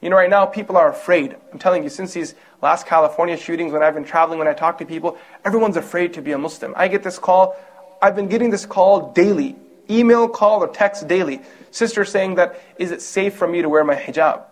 You 0.03 0.11
know, 0.11 0.17
right 0.17 0.29
now 0.29 0.45
people 0.45 0.77
are 0.77 0.91
afraid. 0.91 1.37
I'm 1.53 1.59
telling 1.59 1.85
you, 1.85 1.89
since 1.89 2.13
these 2.13 2.35
last 2.61 2.87
California 2.87 3.37
shootings, 3.37 3.73
when 3.73 3.83
I've 3.83 3.95
been 3.95 4.05
traveling, 4.05 4.39
when 4.39 4.49
I 4.49 4.53
talk 4.53 4.79
to 4.79 4.85
people, 4.85 5.17
everyone's 5.45 5.77
afraid 5.77 6.15
to 6.15 6.23
be 6.23 6.33
a 6.33 6.39
Muslim. 6.39 6.75
I 6.77 6.89
get 6.89 7.03
this 7.03 7.19
call, 7.19 7.57
I've 8.03 8.17
been 8.17 8.29
getting 8.29 8.51
this 8.51 8.67
call 8.67 9.13
daily, 9.13 9.57
email, 9.89 10.29
call, 10.29 10.63
or 10.63 10.69
text 10.69 11.07
daily. 11.09 11.41
Sister 11.71 12.05
saying 12.05 12.35
that, 12.35 12.61
is 12.79 12.91
it 12.91 13.01
safe 13.01 13.35
for 13.35 13.47
me 13.47 13.63
to 13.63 13.69
wear 13.69 13.85
my 13.85 13.95
hijab? 13.95 14.43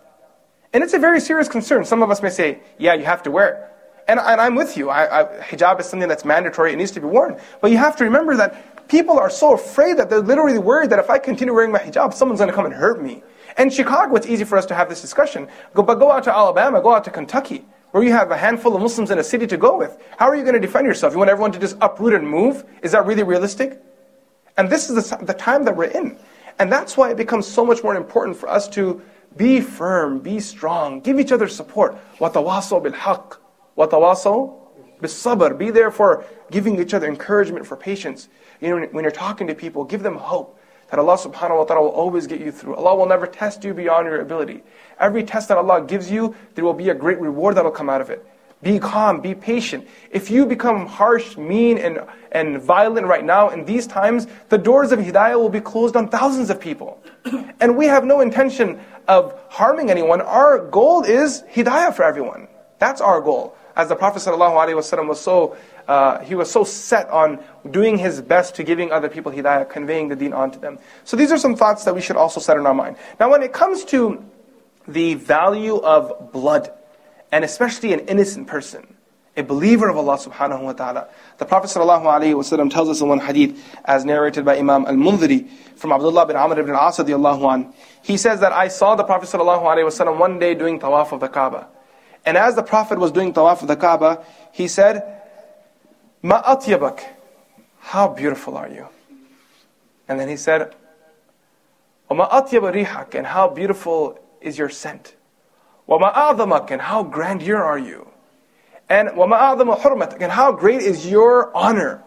And 0.73 0.83
it's 0.83 0.93
a 0.93 0.99
very 0.99 1.19
serious 1.19 1.49
concern. 1.49 1.83
Some 1.83 2.01
of 2.01 2.09
us 2.09 2.21
may 2.21 2.29
say, 2.29 2.59
yeah, 2.77 2.93
you 2.93 3.03
have 3.03 3.23
to 3.23 3.31
wear 3.31 3.53
it. 3.53 3.67
And, 4.07 4.19
and 4.19 4.41
I'm 4.41 4.55
with 4.55 4.77
you. 4.77 4.89
I, 4.89 5.21
I, 5.21 5.41
hijab 5.41 5.79
is 5.81 5.85
something 5.85 6.07
that's 6.07 6.25
mandatory, 6.25 6.71
it 6.71 6.77
needs 6.77 6.91
to 6.91 7.01
be 7.01 7.07
worn. 7.07 7.37
But 7.61 7.71
you 7.71 7.77
have 7.77 7.97
to 7.97 8.05
remember 8.05 8.37
that 8.37 8.81
People 8.91 9.19
are 9.19 9.29
so 9.29 9.53
afraid 9.53 9.95
that 9.99 10.09
they're 10.09 10.19
literally 10.19 10.57
worried 10.57 10.89
that 10.89 10.99
if 10.99 11.09
I 11.09 11.17
continue 11.17 11.53
wearing 11.53 11.71
my 11.71 11.79
hijab, 11.79 12.13
someone's 12.13 12.41
going 12.41 12.49
to 12.49 12.53
come 12.53 12.65
and 12.65 12.73
hurt 12.73 13.01
me. 13.01 13.23
And 13.60 13.72
Chicago, 13.72 14.14
it's 14.16 14.26
easy 14.26 14.44
for 14.44 14.58
us 14.58 14.66
to 14.66 14.74
have 14.74 14.88
this 14.88 15.00
discussion. 15.00 15.48
Go, 15.74 15.82
but 15.82 15.96
go 15.96 16.10
out 16.12 16.24
to 16.24 16.34
Alabama, 16.34 16.80
go 16.80 16.94
out 16.94 17.04
to 17.04 17.10
Kentucky, 17.10 17.64
where 17.92 18.02
you 18.02 18.12
have 18.12 18.30
a 18.30 18.36
handful 18.36 18.74
of 18.76 18.82
Muslims 18.82 19.10
in 19.10 19.18
a 19.18 19.24
city 19.24 19.46
to 19.46 19.56
go 19.56 19.78
with. 19.78 19.98
How 20.18 20.26
are 20.26 20.36
you 20.36 20.42
going 20.42 20.54
to 20.54 20.60
defend 20.60 20.86
yourself? 20.86 21.12
You 21.12 21.18
want 21.18 21.30
everyone 21.30 21.52
to 21.52 21.58
just 21.58 21.76
uproot 21.80 22.14
and 22.14 22.28
move? 22.28 22.64
Is 22.82 22.92
that 22.92 23.06
really 23.06 23.22
realistic? 23.22 23.80
And 24.56 24.70
this 24.70 24.90
is 24.90 25.10
the, 25.10 25.16
the 25.24 25.34
time 25.34 25.64
that 25.64 25.76
we're 25.76 25.84
in. 25.84 26.18
And 26.58 26.72
that's 26.72 26.96
why 26.96 27.10
it 27.10 27.16
becomes 27.16 27.46
so 27.46 27.64
much 27.64 27.82
more 27.82 27.96
important 27.96 28.36
for 28.36 28.48
us 28.48 28.68
to 28.70 29.02
be 29.36 29.60
firm, 29.60 30.18
be 30.20 30.40
strong, 30.40 31.00
give 31.00 31.20
each 31.20 31.32
other 31.32 31.48
support. 31.48 31.96
وَتَوَاصَوْ 32.18 32.82
بِالْحَقِّ 32.86 33.36
وَتَوَاصَوْ 33.76 34.58
بِالصَّبْرِ 35.00 35.58
Be 35.58 35.70
there 35.70 35.90
for 35.90 36.24
giving 36.50 36.80
each 36.80 36.94
other 36.94 37.06
encouragement, 37.06 37.66
for 37.66 37.76
patience. 37.76 38.28
You 38.60 38.80
know, 38.80 38.86
when 38.92 39.04
you're 39.04 39.10
talking 39.10 39.46
to 39.48 39.54
people, 39.54 39.84
give 39.84 40.02
them 40.02 40.16
hope 40.16 40.58
that 40.91 40.99
Allah 40.99 41.17
subhanahu 41.17 41.57
wa 41.57 41.63
ta'ala 41.63 41.81
will 41.83 41.95
always 41.95 42.27
get 42.27 42.41
you 42.41 42.51
through. 42.51 42.75
Allah 42.75 42.95
will 42.95 43.05
never 43.05 43.25
test 43.25 43.63
you 43.63 43.73
beyond 43.73 44.05
your 44.07 44.19
ability. 44.19 44.61
Every 44.99 45.23
test 45.23 45.47
that 45.47 45.57
Allah 45.57 45.81
gives 45.81 46.11
you, 46.11 46.35
there 46.53 46.65
will 46.65 46.73
be 46.73 46.89
a 46.89 46.93
great 46.93 47.19
reward 47.19 47.55
that 47.55 47.63
will 47.63 47.71
come 47.71 47.89
out 47.89 48.01
of 48.01 48.09
it. 48.09 48.25
Be 48.61 48.77
calm, 48.77 49.21
be 49.21 49.33
patient. 49.33 49.87
If 50.11 50.29
you 50.29 50.45
become 50.45 50.85
harsh, 50.85 51.37
mean, 51.37 51.77
and, 51.77 52.01
and 52.31 52.61
violent 52.61 53.07
right 53.07 53.23
now 53.23 53.49
in 53.49 53.65
these 53.65 53.87
times, 53.87 54.27
the 54.49 54.57
doors 54.57 54.91
of 54.91 54.99
hidayah 54.99 55.39
will 55.39 55.49
be 55.49 55.61
closed 55.61 55.95
on 55.95 56.09
thousands 56.09 56.49
of 56.49 56.59
people. 56.59 57.01
And 57.61 57.77
we 57.77 57.85
have 57.85 58.03
no 58.05 58.21
intention 58.21 58.79
of 59.07 59.39
harming 59.49 59.91
anyone. 59.91 60.19
Our 60.19 60.67
goal 60.67 61.03
is 61.03 61.43
hidayah 61.53 61.93
for 61.93 62.03
everyone. 62.03 62.47
That's 62.79 63.01
our 63.01 63.21
goal. 63.21 63.55
As 63.75 63.87
the 63.87 63.95
Prophet 63.95 64.19
ﷺ 64.19 65.07
was 65.07 65.21
so 65.21 65.55
uh, 65.91 66.23
he 66.23 66.35
was 66.35 66.49
so 66.49 66.63
set 66.63 67.09
on 67.09 67.37
doing 67.69 67.97
his 67.97 68.21
best 68.21 68.55
to 68.55 68.63
giving 68.63 68.93
other 68.93 69.09
people 69.09 69.29
hidayah, 69.29 69.69
conveying 69.69 70.07
the 70.07 70.15
deen 70.15 70.31
onto 70.31 70.57
them. 70.57 70.79
So 71.03 71.17
these 71.17 71.33
are 71.33 71.37
some 71.37 71.53
thoughts 71.53 71.83
that 71.83 71.93
we 71.93 71.99
should 71.99 72.15
also 72.15 72.39
set 72.39 72.55
in 72.55 72.65
our 72.65 72.73
mind. 72.73 72.95
Now, 73.19 73.29
when 73.29 73.43
it 73.43 73.51
comes 73.51 73.83
to 73.85 74.23
the 74.87 75.15
value 75.15 75.77
of 75.81 76.31
blood, 76.31 76.71
and 77.31 77.43
especially 77.43 77.91
an 77.91 77.99
innocent 78.07 78.47
person, 78.47 78.95
a 79.35 79.43
believer 79.43 79.89
of 79.89 79.97
Allah 79.97 80.17
subhanahu 80.17 80.63
wa 80.63 80.73
ta'ala. 80.73 81.07
The 81.37 81.45
Prophet 81.45 81.67
sallallahu 81.67 82.03
alayhi 82.03 82.35
wa 82.35 82.69
tells 82.69 82.89
us 82.89 83.01
in 83.01 83.07
one 83.07 83.19
hadith, 83.19 83.61
as 83.85 84.05
narrated 84.05 84.45
by 84.45 84.57
Imam 84.57 84.85
al-Mundhiri, 84.85 85.47
from 85.75 85.91
Abdullah 85.91 86.25
bin 86.25 86.35
Amr 86.35 86.59
ibn 86.59 86.73
al-As 86.73 86.99
an. 86.99 87.73
He 88.01 88.17
says 88.17 88.39
that 88.39 88.53
I 88.53 88.67
saw 88.69 88.95
the 88.95 89.03
Prophet 89.03 89.27
sallallahu 89.27 89.63
alayhi 89.63 90.05
wa 90.05 90.11
one 90.17 90.39
day 90.39 90.55
doing 90.55 90.79
tawaf 90.79 91.11
of 91.11 91.19
the 91.19 91.27
Kaaba. 91.27 91.67
And 92.25 92.37
as 92.37 92.55
the 92.55 92.63
Prophet 92.63 92.97
was 92.99 93.11
doing 93.11 93.33
tawaf 93.33 93.61
of 93.61 93.67
the 93.67 93.75
Kaaba, 93.75 94.23
he 94.51 94.67
said, 94.67 95.20
Ma 96.22 96.42
atyabak. 96.42 97.04
How 97.80 98.08
beautiful 98.08 98.56
are 98.56 98.68
you? 98.68 98.88
And 100.08 100.18
then 100.18 100.28
he 100.28 100.36
said, 100.36 100.74
وَمَا 102.10 102.30
أَطْيَبَ 102.30 102.84
رِيحَكَ 102.84 103.14
And 103.14 103.26
how 103.26 103.48
beautiful 103.48 104.18
is 104.40 104.58
your 104.58 104.68
scent. 104.68 105.16
وَمَا 105.88 106.14
أَعْظَمَكَ 106.14 106.70
And 106.70 106.82
how 106.82 107.02
grandeur 107.02 107.62
are 107.62 107.78
you. 107.78 108.08
And 108.88 109.08
وَمَا 109.10 109.38
أَعْظَمَ 109.38 109.78
حُرْمَتَكَ 109.78 110.20
And 110.20 110.32
how 110.32 110.52
great 110.52 110.82
is 110.82 111.08
your 111.08 111.56
honor. 111.56 112.02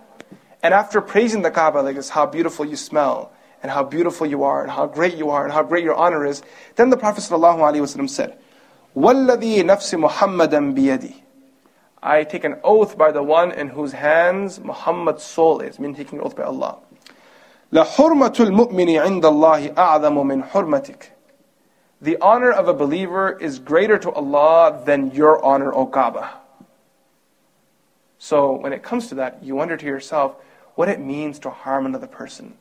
And 0.63 0.73
after 0.73 1.01
praising 1.01 1.41
the 1.41 1.51
Kaaba 1.51 1.79
like 1.79 1.95
this, 1.95 2.09
how 2.09 2.25
beautiful 2.25 2.65
you 2.65 2.75
smell, 2.75 3.31
and 3.63 3.71
how 3.71 3.83
beautiful 3.83 4.27
you 4.27 4.43
are, 4.43 4.61
and 4.61 4.71
how 4.71 4.88
great 4.88 5.15
you 5.15 5.29
are, 5.29 5.43
and 5.43 5.53
how 5.53 5.63
great 5.63 5.83
your 5.83 5.95
honor 5.95 6.25
is, 6.25 6.41
then 6.75 6.89
the 6.89 6.97
Prophet 6.97 7.21
ﷺ 7.21 8.09
said, 8.09 8.38
وَالَّذِي 8.95 9.63
نَفْسِ 9.63 10.09
مُحَمَّدًا 10.09 10.75
بِيَدِهِ 10.75 11.21
I 12.04 12.23
take 12.23 12.44
an 12.44 12.56
oath 12.62 12.99
by 12.99 13.12
the 13.12 13.23
one 13.23 13.50
in 13.50 13.68
whose 13.68 13.92
hands 13.92 14.61
Muhammad's 14.61 15.23
soul 15.23 15.61
is, 15.61 15.78
meaning 15.78 15.96
taking 15.96 16.18
an 16.18 16.25
oath 16.26 16.37
by 16.37 16.42
Allah. 16.42 16.76
عِنْدَ 17.73 19.23
اللَّهِ 19.23 19.75
أَعْظَمُ 19.75 20.14
مِنْ 20.14 20.50
حُرْمَتِكَ 20.50 21.08
The 22.02 22.18
honor 22.20 22.52
of 22.52 22.68
a 22.68 22.75
believer 22.75 23.32
is 23.32 23.58
greater 23.58 23.99
to 23.99 24.11
Allah 24.12 24.82
than 24.84 25.12
your 25.12 25.42
honor, 25.42 25.73
O 25.73 25.87
Kaaba. 25.87 26.40
So 28.18 28.52
when 28.52 28.75
it 28.75 28.82
comes 28.82 29.08
to 29.08 29.14
that, 29.14 29.42
you 29.42 29.54
wonder 29.54 29.78
to 29.78 29.87
yourself 29.87 30.37
what 30.75 30.90
it 30.90 31.00
means 31.00 31.38
to 31.40 31.50
harm 31.50 31.87
another 31.87 32.06
person. 32.06 32.54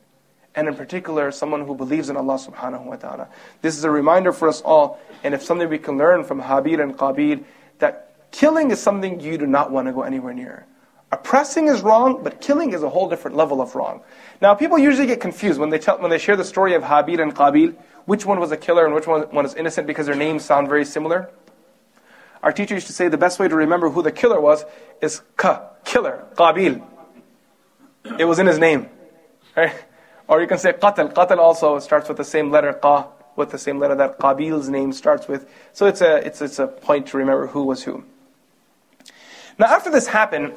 And 0.54 0.68
in 0.68 0.74
particular, 0.74 1.30
someone 1.30 1.66
who 1.66 1.74
believes 1.74 2.08
in 2.08 2.16
Allah 2.16 2.36
subhanahu 2.36 2.84
wa 2.84 2.96
ta'ala. 2.96 3.28
This 3.60 3.76
is 3.76 3.84
a 3.84 3.90
reminder 3.90 4.32
for 4.32 4.48
us 4.48 4.62
all. 4.62 5.00
And 5.22 5.34
if 5.34 5.42
something 5.42 5.68
we 5.68 5.78
can 5.78 5.98
learn 5.98 6.24
from 6.24 6.40
Habil 6.40 6.82
and 6.82 6.96
Qabil 6.96 7.44
Killing 8.34 8.72
is 8.72 8.82
something 8.82 9.20
you 9.20 9.38
do 9.38 9.46
not 9.46 9.70
want 9.70 9.86
to 9.86 9.92
go 9.92 10.02
anywhere 10.02 10.34
near. 10.34 10.66
Oppressing 11.12 11.68
is 11.68 11.82
wrong, 11.82 12.24
but 12.24 12.40
killing 12.40 12.72
is 12.72 12.82
a 12.82 12.88
whole 12.88 13.08
different 13.08 13.36
level 13.36 13.60
of 13.60 13.76
wrong. 13.76 14.00
Now, 14.42 14.56
people 14.56 14.76
usually 14.76 15.06
get 15.06 15.20
confused 15.20 15.60
when 15.60 15.70
they, 15.70 15.78
tell, 15.78 16.00
when 16.00 16.10
they 16.10 16.18
share 16.18 16.34
the 16.34 16.42
story 16.42 16.74
of 16.74 16.82
Habil 16.82 17.22
and 17.22 17.32
Qabil, 17.32 17.76
which 18.06 18.26
one 18.26 18.40
was 18.40 18.50
a 18.50 18.56
killer 18.56 18.86
and 18.86 18.92
which 18.92 19.06
one, 19.06 19.46
is 19.46 19.54
innocent 19.54 19.86
because 19.86 20.06
their 20.06 20.16
names 20.16 20.44
sound 20.44 20.66
very 20.66 20.84
similar. 20.84 21.30
Our 22.42 22.50
teacher 22.50 22.74
used 22.74 22.88
to 22.88 22.92
say 22.92 23.06
the 23.06 23.16
best 23.16 23.38
way 23.38 23.46
to 23.46 23.54
remember 23.54 23.88
who 23.88 24.02
the 24.02 24.10
killer 24.10 24.40
was 24.40 24.64
is 25.00 25.22
Ka, 25.36 25.68
killer, 25.84 26.26
Qabil. 26.34 26.84
It 28.18 28.24
was 28.24 28.40
in 28.40 28.48
his 28.48 28.58
name. 28.58 28.88
Right? 29.56 29.76
Or 30.26 30.40
you 30.40 30.48
can 30.48 30.58
say 30.58 30.72
Qatal. 30.72 31.14
Qatal 31.14 31.38
also 31.38 31.78
starts 31.78 32.08
with 32.08 32.16
the 32.16 32.24
same 32.24 32.50
letter, 32.50 32.72
Qa, 32.82 33.06
with 33.36 33.52
the 33.52 33.58
same 33.58 33.78
letter 33.78 33.94
that 33.94 34.18
Qabil's 34.18 34.68
name 34.68 34.92
starts 34.92 35.28
with. 35.28 35.48
So 35.72 35.86
it's 35.86 36.00
a, 36.00 36.16
it's, 36.26 36.42
it's 36.42 36.58
a 36.58 36.66
point 36.66 37.06
to 37.08 37.16
remember 37.16 37.46
who 37.46 37.62
was 37.62 37.84
who. 37.84 38.04
Now, 39.58 39.66
after 39.66 39.90
this 39.90 40.06
happened, 40.06 40.56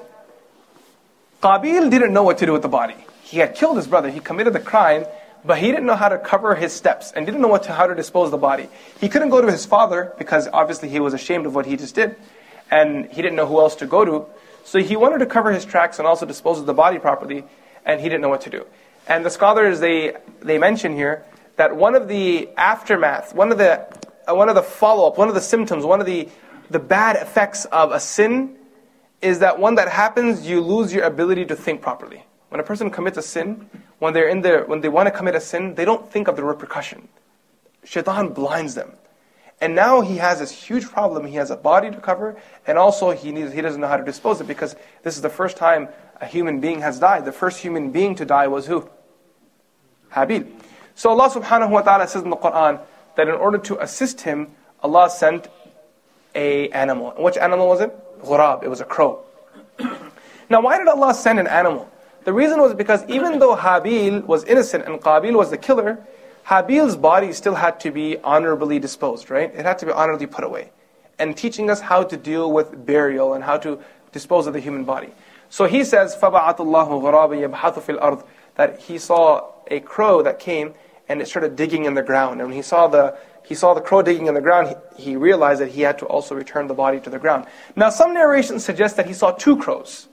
Qabil 1.41 1.89
didn't 1.91 2.13
know 2.13 2.23
what 2.23 2.39
to 2.39 2.45
do 2.45 2.53
with 2.53 2.63
the 2.63 2.67
body. 2.67 2.95
He 3.23 3.37
had 3.37 3.55
killed 3.55 3.77
his 3.77 3.87
brother, 3.87 4.09
he 4.09 4.19
committed 4.19 4.53
the 4.53 4.59
crime, 4.59 5.05
but 5.45 5.59
he 5.59 5.67
didn't 5.67 5.85
know 5.85 5.95
how 5.95 6.09
to 6.09 6.17
cover 6.17 6.55
his 6.55 6.73
steps 6.73 7.11
and 7.11 7.25
didn't 7.25 7.41
know 7.41 7.47
what 7.47 7.63
to, 7.63 7.73
how 7.73 7.87
to 7.87 7.93
dispose 7.93 8.27
of 8.27 8.31
the 8.31 8.37
body. 8.37 8.67
He 8.99 9.07
couldn't 9.07 9.29
go 9.29 9.41
to 9.41 9.51
his 9.51 9.65
father 9.65 10.13
because 10.17 10.47
obviously 10.51 10.89
he 10.89 10.99
was 10.99 11.13
ashamed 11.13 11.45
of 11.45 11.53
what 11.53 11.65
he 11.65 11.77
just 11.77 11.93
did, 11.93 12.15
and 12.71 13.05
he 13.05 13.21
didn't 13.21 13.35
know 13.35 13.45
who 13.45 13.59
else 13.59 13.75
to 13.75 13.85
go 13.85 14.03
to. 14.03 14.25
So 14.63 14.79
he 14.79 14.95
wanted 14.95 15.19
to 15.19 15.25
cover 15.25 15.51
his 15.51 15.63
tracks 15.63 15.99
and 15.99 16.07
also 16.07 16.25
dispose 16.25 16.59
of 16.59 16.65
the 16.65 16.73
body 16.73 16.99
properly, 16.99 17.43
and 17.85 18.01
he 18.01 18.09
didn't 18.09 18.21
know 18.21 18.29
what 18.29 18.41
to 18.41 18.49
do. 18.49 18.65
And 19.07 19.25
the 19.25 19.29
scholars 19.29 19.79
they 19.79 20.17
they 20.41 20.57
mention 20.57 20.93
here 20.93 21.23
that 21.55 21.75
one 21.75 21.95
of 21.95 22.09
the 22.09 22.49
aftermath, 22.57 23.33
one 23.33 23.51
of 23.51 23.57
the 23.57 23.87
uh, 24.27 24.35
one 24.35 24.49
of 24.49 24.55
the 24.55 24.63
follow 24.63 25.07
up, 25.07 25.17
one 25.17 25.29
of 25.29 25.35
the 25.35 25.41
symptoms, 25.41 25.85
one 25.85 26.01
of 26.01 26.05
the 26.05 26.27
the 26.69 26.79
bad 26.79 27.15
effects 27.15 27.63
of 27.65 27.93
a 27.93 27.99
sin 27.99 28.57
is 29.21 29.39
that 29.39 29.59
when 29.59 29.75
that 29.75 29.89
happens, 29.89 30.47
you 30.47 30.61
lose 30.61 30.93
your 30.93 31.03
ability 31.03 31.45
to 31.45 31.55
think 31.55 31.81
properly. 31.81 32.25
When 32.49 32.61
a 32.61 32.63
person 32.63 32.89
commits 32.89 33.17
a 33.17 33.21
sin, 33.21 33.69
when 33.99 34.13
they're 34.13 34.29
in 34.29 34.41
there, 34.41 34.65
when 34.65 34.81
they 34.81 34.89
want 34.89 35.07
to 35.07 35.11
commit 35.11 35.35
a 35.35 35.41
sin, 35.41 35.75
they 35.75 35.85
don't 35.85 36.09
think 36.09 36.27
of 36.27 36.35
the 36.35 36.43
repercussion. 36.43 37.07
Shaitan 37.83 38.29
blinds 38.29 38.75
them. 38.75 38.93
And 39.59 39.73
now 39.73 40.01
he 40.01 40.17
has 40.17 40.39
this 40.39 40.51
huge 40.51 40.85
problem. 40.85 41.25
He 41.25 41.35
has 41.35 41.49
a 41.49 41.57
body 41.57 41.89
to 41.89 41.97
cover, 41.97 42.37
and 42.67 42.77
also 42.77 43.11
he, 43.11 43.31
needs, 43.31 43.53
he 43.53 43.61
doesn't 43.61 43.81
know 43.81 43.87
how 43.87 43.97
to 43.97 44.05
dispose 44.05 44.39
of 44.39 44.45
it 44.45 44.53
because 44.53 44.75
this 45.03 45.15
is 45.15 45.21
the 45.21 45.29
first 45.29 45.57
time 45.57 45.89
a 46.21 46.27
human 46.27 46.59
being 46.59 46.81
has 46.81 46.99
died. 46.99 47.25
The 47.25 47.31
first 47.31 47.59
human 47.59 47.91
being 47.91 48.13
to 48.15 48.25
die 48.25 48.47
was 48.47 48.67
who? 48.67 48.87
Habil. 50.11 50.47
So 50.93 51.09
Allah 51.09 51.29
subhanahu 51.29 51.71
wa 51.71 51.81
ta'ala 51.81 52.07
says 52.07 52.21
in 52.21 52.29
the 52.29 52.37
Quran 52.37 52.79
that 53.15 53.27
in 53.27 53.33
order 53.33 53.57
to 53.57 53.81
assist 53.81 54.21
him, 54.21 54.51
Allah 54.83 55.09
sent 55.09 55.47
a 56.35 56.69
animal. 56.69 57.11
And 57.13 57.23
which 57.23 57.37
animal 57.37 57.67
was 57.67 57.81
it? 57.81 57.95
ghurab, 58.22 58.62
it 58.62 58.68
was 58.68 58.80
a 58.80 58.84
crow. 58.84 59.24
now, 60.50 60.60
why 60.60 60.78
did 60.78 60.88
Allah 60.88 61.14
send 61.14 61.38
an 61.38 61.46
animal? 61.46 61.88
The 62.24 62.32
reason 62.32 62.60
was 62.60 62.74
because 62.74 63.04
even 63.08 63.38
though 63.38 63.56
Habil 63.56 64.24
was 64.24 64.44
innocent 64.44 64.84
and 64.86 65.00
Qabil 65.00 65.36
was 65.36 65.50
the 65.50 65.58
killer, 65.58 65.98
Habil's 66.46 66.96
body 66.96 67.32
still 67.32 67.54
had 67.54 67.80
to 67.80 67.90
be 67.90 68.18
honorably 68.18 68.78
disposed, 68.78 69.30
right? 69.30 69.52
It 69.54 69.64
had 69.64 69.78
to 69.80 69.86
be 69.86 69.92
honorably 69.92 70.26
put 70.26 70.44
away. 70.44 70.70
And 71.18 71.36
teaching 71.36 71.70
us 71.70 71.80
how 71.80 72.04
to 72.04 72.16
deal 72.16 72.52
with 72.52 72.86
burial 72.86 73.34
and 73.34 73.44
how 73.44 73.56
to 73.58 73.80
dispose 74.12 74.46
of 74.46 74.52
the 74.52 74.60
human 74.60 74.84
body. 74.84 75.10
So 75.50 75.66
he 75.66 75.84
says, 75.84 76.16
فَبَعَثَ 76.16 76.56
اللَّهُ 76.56 76.88
غُرَابًا 76.88 77.48
يَبْحَثُ 77.48 77.82
فِي 77.82 77.98
الْأَرْضِ 77.98 78.24
That 78.54 78.80
he 78.80 78.98
saw 78.98 79.52
a 79.68 79.80
crow 79.80 80.22
that 80.22 80.38
came 80.38 80.74
and 81.08 81.20
it 81.20 81.28
started 81.28 81.56
digging 81.56 81.84
in 81.84 81.94
the 81.94 82.02
ground. 82.02 82.40
And 82.40 82.48
when 82.48 82.56
he 82.56 82.62
saw 82.62 82.86
the, 82.86 83.16
he 83.47 83.55
saw 83.55 83.73
the 83.73 83.81
crow 83.81 84.01
digging 84.01 84.27
in 84.27 84.33
the 84.33 84.41
ground, 84.41 84.75
he, 84.97 85.03
he 85.03 85.15
realized 85.15 85.61
that 85.61 85.69
he 85.69 85.81
had 85.81 85.99
to 85.99 86.05
also 86.05 86.35
return 86.35 86.67
the 86.67 86.73
body 86.73 86.99
to 86.99 87.09
the 87.09 87.17
ground. 87.17 87.45
Now, 87.75 87.89
some 87.89 88.13
narrations 88.13 88.65
suggest 88.65 88.97
that 88.97 89.07
he 89.07 89.13
saw 89.13 89.31
two 89.31 89.55
crows. 89.55 90.07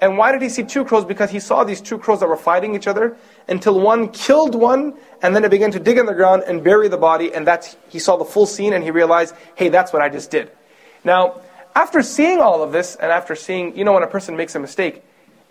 And 0.00 0.18
why 0.18 0.32
did 0.32 0.42
he 0.42 0.48
see 0.48 0.64
two 0.64 0.84
crows? 0.84 1.04
Because 1.04 1.30
he 1.30 1.38
saw 1.38 1.62
these 1.62 1.80
two 1.80 1.96
crows 1.96 2.18
that 2.18 2.28
were 2.28 2.36
fighting 2.36 2.74
each 2.74 2.88
other 2.88 3.16
until 3.46 3.78
one 3.78 4.08
killed 4.08 4.56
one, 4.56 4.94
and 5.22 5.36
then 5.36 5.44
it 5.44 5.50
began 5.52 5.70
to 5.70 5.78
dig 5.78 5.96
in 5.96 6.06
the 6.06 6.14
ground 6.14 6.42
and 6.44 6.64
bury 6.64 6.88
the 6.88 6.96
body, 6.96 7.32
and 7.32 7.46
that's 7.46 7.76
he 7.88 8.00
saw 8.00 8.16
the 8.16 8.24
full 8.24 8.46
scene 8.46 8.72
and 8.72 8.82
he 8.82 8.90
realized, 8.90 9.32
hey, 9.54 9.68
that's 9.68 9.92
what 9.92 10.02
I 10.02 10.08
just 10.08 10.32
did. 10.32 10.50
Now, 11.04 11.40
after 11.76 12.02
seeing 12.02 12.40
all 12.40 12.64
of 12.64 12.72
this, 12.72 12.96
and 12.96 13.12
after 13.12 13.36
seeing, 13.36 13.76
you 13.76 13.84
know, 13.84 13.92
when 13.92 14.02
a 14.02 14.08
person 14.08 14.36
makes 14.36 14.56
a 14.56 14.58
mistake 14.58 15.04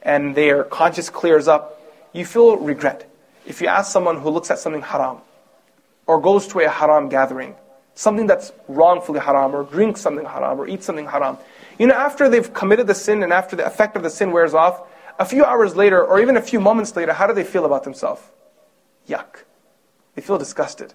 and 0.03 0.35
their 0.35 0.65
conscience 0.65 1.09
clears 1.09 1.47
up, 1.47 1.81
you 2.11 2.25
feel 2.25 2.57
regret. 2.57 3.09
If 3.45 3.61
you 3.61 3.67
ask 3.67 3.89
someone 3.89 4.19
who 4.19 4.29
looks 4.29 4.51
at 4.51 4.59
something 4.59 4.81
haram, 4.81 5.19
or 6.07 6.19
goes 6.19 6.47
to 6.47 6.59
a 6.59 6.69
haram 6.69 7.09
gathering, 7.09 7.55
something 7.95 8.27
that's 8.27 8.51
wrongfully 8.67 9.19
haram, 9.19 9.55
or 9.55 9.63
drinks 9.63 10.01
something 10.01 10.25
haram, 10.25 10.59
or 10.59 10.67
eats 10.67 10.85
something 10.85 11.05
haram, 11.07 11.37
you 11.77 11.87
know, 11.87 11.95
after 11.95 12.29
they've 12.29 12.53
committed 12.53 12.87
the 12.87 12.93
sin 12.95 13.23
and 13.23 13.33
after 13.33 13.55
the 13.55 13.65
effect 13.65 13.95
of 13.95 14.03
the 14.03 14.09
sin 14.09 14.31
wears 14.31 14.53
off, 14.53 14.87
a 15.17 15.25
few 15.25 15.43
hours 15.43 15.75
later 15.75 16.03
or 16.05 16.19
even 16.19 16.37
a 16.37 16.41
few 16.41 16.59
moments 16.59 16.95
later, 16.95 17.13
how 17.13 17.27
do 17.27 17.33
they 17.33 17.43
feel 17.43 17.65
about 17.65 17.83
themselves? 17.83 18.21
Yuck. 19.07 19.43
They 20.15 20.21
feel 20.21 20.37
disgusted. 20.37 20.93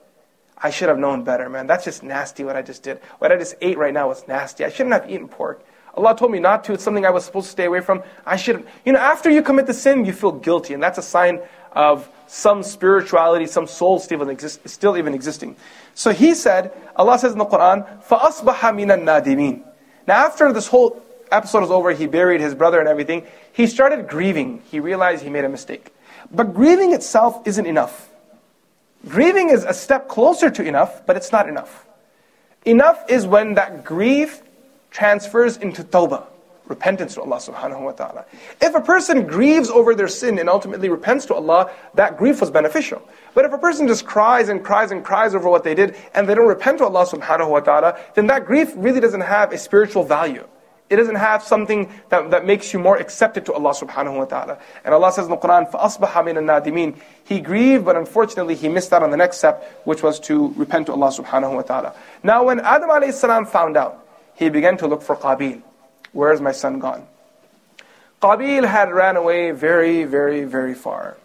I 0.59 0.71
should 0.71 0.89
have 0.89 0.99
known 0.99 1.25
better, 1.25 1.49
man. 1.49 1.67
That's 1.67 1.85
just 1.85 2.03
nasty 2.03 2.45
what 2.45 2.57
I 2.57 2.63
just 2.63 2.83
did. 2.83 3.01
What 3.19 3.33
I 3.33 3.37
just 3.37 3.57
ate 3.61 3.79
right 3.79 3.93
now 3.93 4.09
was 4.09 4.27
nasty. 4.27 4.65
I 4.65 4.71
shouldn't 4.71 4.95
have 4.95 5.11
eaten 5.11 5.29
pork. 5.29 5.65
Allah 5.95 6.17
told 6.17 6.31
me 6.31 6.39
not 6.39 6.65
to. 6.65 6.75
It's 6.75 6.85
something 6.85 7.05
I 7.05 7.11
was 7.11 7.25
supposed 7.25 7.47
to 7.47 7.53
stay 7.53 7.65
away 7.65 7.81
from. 7.81 8.03
I 8.25 8.37
should 8.37 8.67
You 8.85 8.93
know, 8.93 8.99
after 8.99 9.31
you 9.31 9.43
commit 9.43 9.67
the 9.67 9.75
sin, 9.75 10.05
you 10.05 10.13
feel 10.13 10.33
guilty. 10.33 10.75
And 10.75 10.83
that's 10.83 10.99
a 10.99 11.03
sign 11.03 11.41
of 11.73 12.09
some 12.28 12.64
spirituality, 12.64 13.46
some 13.46 13.68
soul 13.68 14.00
still, 14.00 14.28
exist, 14.30 14.68
still 14.68 14.98
even 14.98 15.14
existing. 15.14 15.56
So 15.96 16.12
he 16.12 16.34
said, 16.34 16.72
Allah 16.96 17.20
says 17.20 17.34
in 17.34 17.40
the 17.40 17.46
Quran, 17.46 17.86
فَأَصْبَحَ 18.08 18.56
مِنَ 18.56 18.88
النَّادِمِينَ 18.88 19.64
now, 20.08 20.26
after 20.26 20.52
this 20.52 20.68
whole 20.68 21.02
episode 21.32 21.62
was 21.62 21.72
over, 21.72 21.92
he 21.92 22.08
buried 22.08 22.42
his 22.42 22.56
brother 22.56 22.80
and 22.80 22.88
everything, 22.88 23.26
he 23.54 23.68
started 23.68 24.08
grieving. 24.08 24.62
He 24.72 24.80
realized 24.80 25.24
he 25.24 25.30
made 25.30 25.46
a 25.46 25.50
mistake. 25.50 25.94
But 26.32 26.54
grieving 26.54 26.94
itself 26.94 27.42
isn't 27.46 27.66
enough. 27.66 28.10
Grieving 29.08 29.50
is 29.50 29.64
a 29.64 29.74
step 29.74 30.08
closer 30.08 30.50
to 30.50 30.64
enough, 30.64 31.06
but 31.06 31.18
it's 31.18 31.32
not 31.32 31.50
enough. 31.50 31.86
Enough 32.66 33.10
is 33.10 33.26
when 33.26 33.56
that 33.56 33.84
grief 33.84 34.42
transfers 34.92 35.58
into 35.58 35.84
tawbah 35.84 36.26
repentance 36.72 37.16
to 37.16 37.22
Allah 37.22 37.38
subhanahu 37.38 37.82
wa 37.82 37.92
ta'ala. 37.92 38.26
If 38.62 38.74
a 38.76 38.82
person 38.82 39.28
grieves 39.28 39.70
over 39.70 39.94
their 39.94 40.08
sin 40.08 40.40
and 40.40 40.50
ultimately 40.50 40.90
repents 40.90 41.26
to 41.28 41.36
Allah, 41.36 41.70
that 41.96 42.18
grief 42.18 42.40
was 42.40 42.50
beneficial. 42.50 43.02
But 43.34 43.46
if 43.46 43.54
a 43.54 43.58
person 43.58 43.88
just 43.88 44.06
cries 44.06 44.50
and 44.50 44.64
cries 44.64 44.92
and 44.92 45.04
cries 45.04 45.36
over 45.36 45.50
what 45.50 45.64
they 45.64 45.76
did 45.76 45.96
and 46.16 46.28
they 46.28 46.36
don't 46.36 46.48
repent 46.48 46.80
to 46.80 46.86
Allah 46.86 47.06
subhanahu 47.06 47.50
wa 47.50 47.60
ta'ala, 47.60 48.00
then 48.16 48.28
that 48.28 48.46
grief 48.46 48.74
really 48.76 49.00
doesn't 49.00 49.22
have 49.22 49.52
a 49.52 49.58
spiritual 49.58 50.04
value. 50.04 50.48
It 50.90 50.98
doesn't 50.98 51.16
have 51.16 51.42
something 51.42 51.90
that, 52.10 52.32
that 52.32 52.46
makes 52.46 52.74
you 52.74 52.80
more 52.80 52.98
accepted 52.98 53.46
to 53.46 53.54
Allah 53.54 53.72
subhanahu 53.72 54.18
wa 54.18 54.26
ta'ala. 54.26 54.60
And 54.84 54.94
Allah 54.94 55.12
says 55.14 55.24
in 55.26 55.32
the 55.32 55.38
Quran, 55.38 55.72
فَأَصْبَحَ 55.72 56.12
مِنَ 56.12 56.36
النَّادِمِينَ 56.36 57.00
He 57.24 57.40
grieved, 57.40 57.86
but 57.86 57.96
unfortunately 57.96 58.56
he 58.56 58.68
missed 58.68 58.92
out 58.92 59.02
on 59.02 59.10
the 59.10 59.16
next 59.16 59.38
step, 59.38 59.82
which 59.86 60.04
was 60.04 60.20
to 60.22 60.50
repent 60.58 60.88
to 60.88 60.92
Allah 60.92 61.08
subhanahu 61.08 61.56
wa 61.56 61.62
ta'ala. 61.62 61.96
Now 62.24 62.44
when 62.44 62.60
Adam 62.60 62.90
alayhi 62.90 63.14
salam 63.14 63.46
found 63.46 63.78
out, 63.78 64.06
he 64.36 64.50
began 64.50 64.76
to 64.78 64.88
look 64.88 65.02
for 65.02 65.16
Qabil. 65.16 65.62
Where's 66.17 66.41
my 66.41 66.53
son 66.53 66.79
gone? 66.79 67.07
Qabil 68.23 68.67
had 68.67 68.91
ran 68.91 69.17
away 69.17 69.51
very, 69.51 70.05
very, 70.05 70.45
very 70.45 70.73
far. 70.73 71.19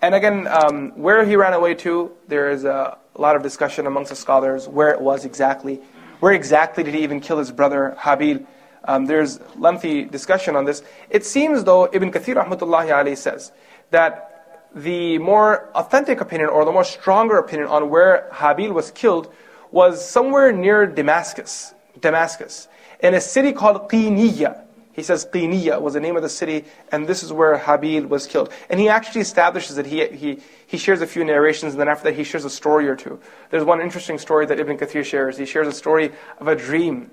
And 0.00 0.14
again, 0.14 0.46
um, 0.46 0.92
where 0.92 1.26
he 1.26 1.36
ran 1.36 1.52
away 1.52 1.74
to, 1.84 2.10
there 2.26 2.48
is 2.48 2.64
a 2.64 2.96
lot 3.18 3.36
of 3.36 3.42
discussion 3.42 3.86
amongst 3.86 4.08
the 4.08 4.16
scholars 4.16 4.66
where 4.66 4.88
it 4.88 5.00
was 5.02 5.26
exactly. 5.26 5.82
Where 6.20 6.32
exactly 6.32 6.82
did 6.84 6.94
he 6.94 7.02
even 7.02 7.20
kill 7.20 7.36
his 7.36 7.52
brother 7.52 7.96
Habil? 7.98 8.46
Um, 8.84 9.04
there's 9.04 9.40
lengthy 9.56 10.06
discussion 10.06 10.56
on 10.56 10.64
this. 10.64 10.82
It 11.10 11.26
seems 11.26 11.64
though, 11.64 11.90
Ibn 11.92 12.10
Kathir 12.10 12.42
rahmatullahi 12.42 12.88
alayhi 12.88 13.18
says 13.18 13.52
that 13.90 14.70
the 14.74 15.18
more 15.18 15.68
authentic 15.74 16.22
opinion 16.22 16.48
or 16.48 16.64
the 16.64 16.72
more 16.72 16.84
stronger 16.84 17.36
opinion 17.36 17.68
on 17.68 17.90
where 17.90 18.30
Habil 18.32 18.72
was 18.72 18.90
killed 18.90 19.30
was 19.70 20.02
somewhere 20.02 20.50
near 20.50 20.86
Damascus. 20.86 21.74
Damascus 22.00 22.68
in 23.04 23.12
a 23.12 23.20
city 23.20 23.52
called 23.52 23.90
Qiniya. 23.90 24.62
He 24.92 25.02
says 25.02 25.26
Qiniya 25.26 25.80
was 25.80 25.92
the 25.92 26.00
name 26.00 26.16
of 26.16 26.22
the 26.22 26.28
city, 26.28 26.64
and 26.90 27.06
this 27.06 27.22
is 27.22 27.32
where 27.32 27.58
Habil 27.58 28.08
was 28.08 28.26
killed. 28.26 28.50
And 28.70 28.80
he 28.80 28.88
actually 28.88 29.20
establishes 29.20 29.76
it. 29.76 29.84
He, 29.84 30.06
he, 30.06 30.40
he 30.66 30.78
shares 30.78 31.02
a 31.02 31.06
few 31.06 31.22
narrations, 31.22 31.74
and 31.74 31.80
then 31.80 31.88
after 31.88 32.04
that, 32.04 32.16
he 32.16 32.24
shares 32.24 32.46
a 32.46 32.50
story 32.50 32.88
or 32.88 32.96
two. 32.96 33.20
There's 33.50 33.64
one 33.64 33.82
interesting 33.82 34.18
story 34.18 34.46
that 34.46 34.58
Ibn 34.58 34.78
Kathir 34.78 35.04
shares. 35.04 35.36
He 35.36 35.44
shares 35.44 35.68
a 35.68 35.72
story 35.72 36.12
of 36.38 36.48
a 36.48 36.56
dream. 36.56 37.10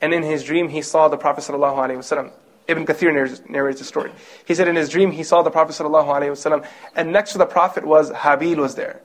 And 0.00 0.14
in 0.14 0.22
his 0.22 0.44
dream, 0.44 0.68
he 0.68 0.80
saw 0.80 1.08
the 1.08 1.16
Prophet. 1.16 1.48
Ibn 1.48 2.86
Kathir 2.86 3.48
narrates, 3.48 3.80
the 3.80 3.84
story. 3.84 4.12
He 4.44 4.54
said 4.54 4.68
in 4.68 4.76
his 4.76 4.90
dream, 4.90 5.10
he 5.10 5.24
saw 5.24 5.42
the 5.42 5.50
Prophet. 5.50 5.80
and 6.94 7.12
next 7.12 7.32
to 7.32 7.38
the 7.38 7.46
Prophet 7.46 7.84
was 7.84 8.12
Habil 8.12 8.58
was 8.58 8.76
there. 8.76 9.00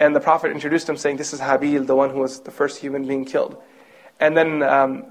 And 0.00 0.16
the 0.16 0.20
Prophet 0.20 0.50
introduced 0.50 0.88
him, 0.88 0.96
saying, 0.96 1.18
This 1.18 1.34
is 1.34 1.40
Habil, 1.40 1.86
the 1.86 1.94
one 1.94 2.08
who 2.10 2.20
was 2.20 2.40
the 2.40 2.50
first 2.50 2.78
human 2.78 3.06
being 3.06 3.26
killed. 3.26 3.60
And 4.18 4.36
then 4.36 4.62
um, 4.62 5.06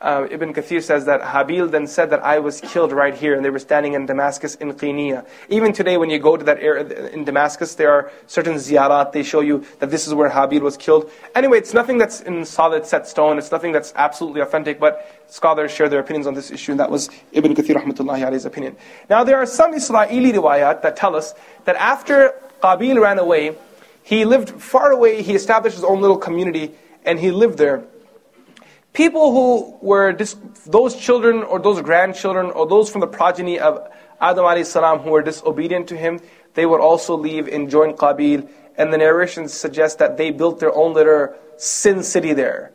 uh, 0.00 0.26
Ibn 0.30 0.52
Kathir 0.52 0.82
says 0.82 1.06
that 1.06 1.22
Habil 1.22 1.70
then 1.70 1.86
said 1.86 2.10
that 2.10 2.22
I 2.22 2.38
was 2.38 2.60
killed 2.60 2.92
right 2.92 3.14
here, 3.14 3.34
and 3.34 3.44
they 3.44 3.48
were 3.48 3.58
standing 3.58 3.94
in 3.94 4.04
Damascus 4.04 4.54
in 4.56 4.72
Qiniya. 4.74 5.26
Even 5.48 5.72
today, 5.72 5.96
when 5.96 6.10
you 6.10 6.18
go 6.18 6.36
to 6.36 6.44
that 6.44 6.60
area 6.60 7.08
in 7.08 7.24
Damascus, 7.24 7.74
there 7.74 7.90
are 7.90 8.10
certain 8.26 8.54
ziyarat, 8.54 9.12
they 9.12 9.22
show 9.22 9.40
you 9.40 9.64
that 9.78 9.90
this 9.90 10.06
is 10.06 10.12
where 10.12 10.28
Habil 10.28 10.60
was 10.60 10.76
killed. 10.76 11.10
Anyway, 11.34 11.56
it's 11.56 11.72
nothing 11.72 11.96
that's 11.96 12.20
in 12.20 12.44
solid 12.44 12.84
set 12.84 13.08
stone, 13.08 13.38
it's 13.38 13.50
nothing 13.50 13.72
that's 13.72 13.94
absolutely 13.96 14.42
authentic, 14.42 14.78
but 14.78 15.24
scholars 15.28 15.72
share 15.72 15.88
their 15.88 16.00
opinions 16.00 16.26
on 16.26 16.34
this 16.34 16.50
issue, 16.50 16.72
and 16.72 16.80
that 16.80 16.90
was 16.90 17.08
Ibn 17.32 17.54
Kathir 17.54 17.76
rahmatullahi 17.76 18.44
opinion. 18.44 18.76
Now, 19.08 19.24
there 19.24 19.38
are 19.38 19.46
some 19.46 19.72
Israeli 19.72 20.32
riwayat 20.32 20.82
that 20.82 20.96
tell 20.96 21.16
us 21.16 21.32
that 21.64 21.76
after 21.76 22.34
Qabil 22.62 23.00
ran 23.00 23.18
away, 23.18 23.56
he 24.02 24.26
lived 24.26 24.50
far 24.62 24.92
away, 24.92 25.22
he 25.22 25.34
established 25.34 25.76
his 25.76 25.84
own 25.84 26.02
little 26.02 26.18
community, 26.18 26.72
and 27.06 27.18
he 27.18 27.30
lived 27.30 27.56
there 27.56 27.82
people 28.96 29.30
who 29.30 29.76
were 29.82 30.12
dis- 30.12 30.36
those 30.64 30.96
children 30.96 31.42
or 31.42 31.60
those 31.60 31.82
grandchildren 31.82 32.46
or 32.46 32.66
those 32.66 32.88
from 32.88 33.02
the 33.02 33.06
progeny 33.06 33.60
of 33.60 33.86
Adam 34.22 34.64
salam 34.64 35.00
who 35.00 35.10
were 35.10 35.22
disobedient 35.22 35.86
to 35.88 35.96
him, 35.96 36.18
they 36.54 36.64
would 36.64 36.80
also 36.80 37.14
leave 37.14 37.46
and 37.46 37.68
join 37.70 37.92
Qabil. 37.92 38.48
And 38.78 38.92
the 38.92 38.96
narrations 38.96 39.52
suggest 39.52 39.98
that 39.98 40.16
they 40.16 40.30
built 40.30 40.60
their 40.60 40.74
own 40.74 40.94
little 40.94 41.34
sin 41.58 42.02
city 42.02 42.32
there, 42.32 42.72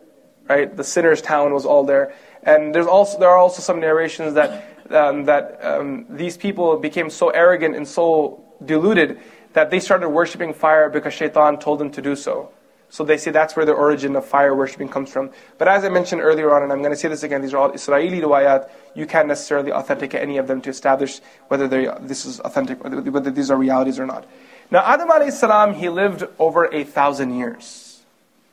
right? 0.48 0.76
The 0.76 0.84
sinners' 0.84 1.22
town 1.22 1.54
was 1.54 1.66
all 1.66 1.84
there. 1.86 2.14
And 2.44 2.74
there's 2.74 2.88
also 2.88 3.20
there 3.20 3.30
are 3.30 3.38
also 3.38 3.62
some 3.62 3.80
narrations 3.80 4.36
that 4.36 4.52
um, 4.92 5.26
that 5.26 5.64
um, 5.64 6.06
these 6.10 6.38
people 6.38 6.78
became 6.78 7.10
so 7.10 7.30
arrogant 7.30 7.76
and 7.76 7.88
so 7.88 8.44
deluded 8.64 9.20
that 9.54 9.70
they 9.72 9.80
started 9.80 10.10
worshiping 10.10 10.54
fire 10.54 10.90
because 10.90 11.14
Shaitan 11.14 11.60
told 11.60 11.80
them 11.80 11.92
to 11.92 12.02
do 12.02 12.16
so. 12.16 12.52
So 12.92 13.06
they 13.06 13.18
say 13.18 13.32
that's 13.32 13.56
where 13.56 13.66
the 13.66 13.72
origin 13.72 14.18
of 14.18 14.26
fire 14.26 14.54
worshipping 14.54 14.90
comes 14.90 15.10
from. 15.10 15.30
But 15.58 15.70
as 15.70 15.86
I 15.86 15.90
mentioned 15.90 16.20
earlier 16.20 16.54
on, 16.54 16.62
and 16.62 16.74
I'm 16.74 16.80
going 16.80 16.92
to 16.92 16.98
say 16.98 17.08
this 17.08 17.24
again, 17.24 17.42
these 17.42 17.54
are 17.54 17.58
all 17.58 17.72
Israeli 17.72 18.20
riwayat. 18.20 18.70
You 18.96 19.06
can't 19.06 19.30
necessarily 19.30 19.72
authenticate 19.72 20.22
any 20.22 20.38
of 20.38 20.48
them 20.48 20.60
to 20.62 20.70
establish 20.70 21.22
whether 21.48 21.70
this 22.02 22.26
is 22.26 22.42
authentic, 22.42 22.84
whether, 22.84 23.02
whether 23.10 23.32
these 23.32 23.50
are 23.50 23.56
realities 23.56 23.98
or 23.98 24.06
not. 24.06 24.28
Now, 24.70 24.84
Adam 24.86 25.08
alayhi 25.08 25.32
salam, 25.32 25.74
he 25.74 25.88
lived 25.88 26.26
over 26.38 26.66
a 26.66 26.84
thousand 26.84 27.38
years. 27.38 28.02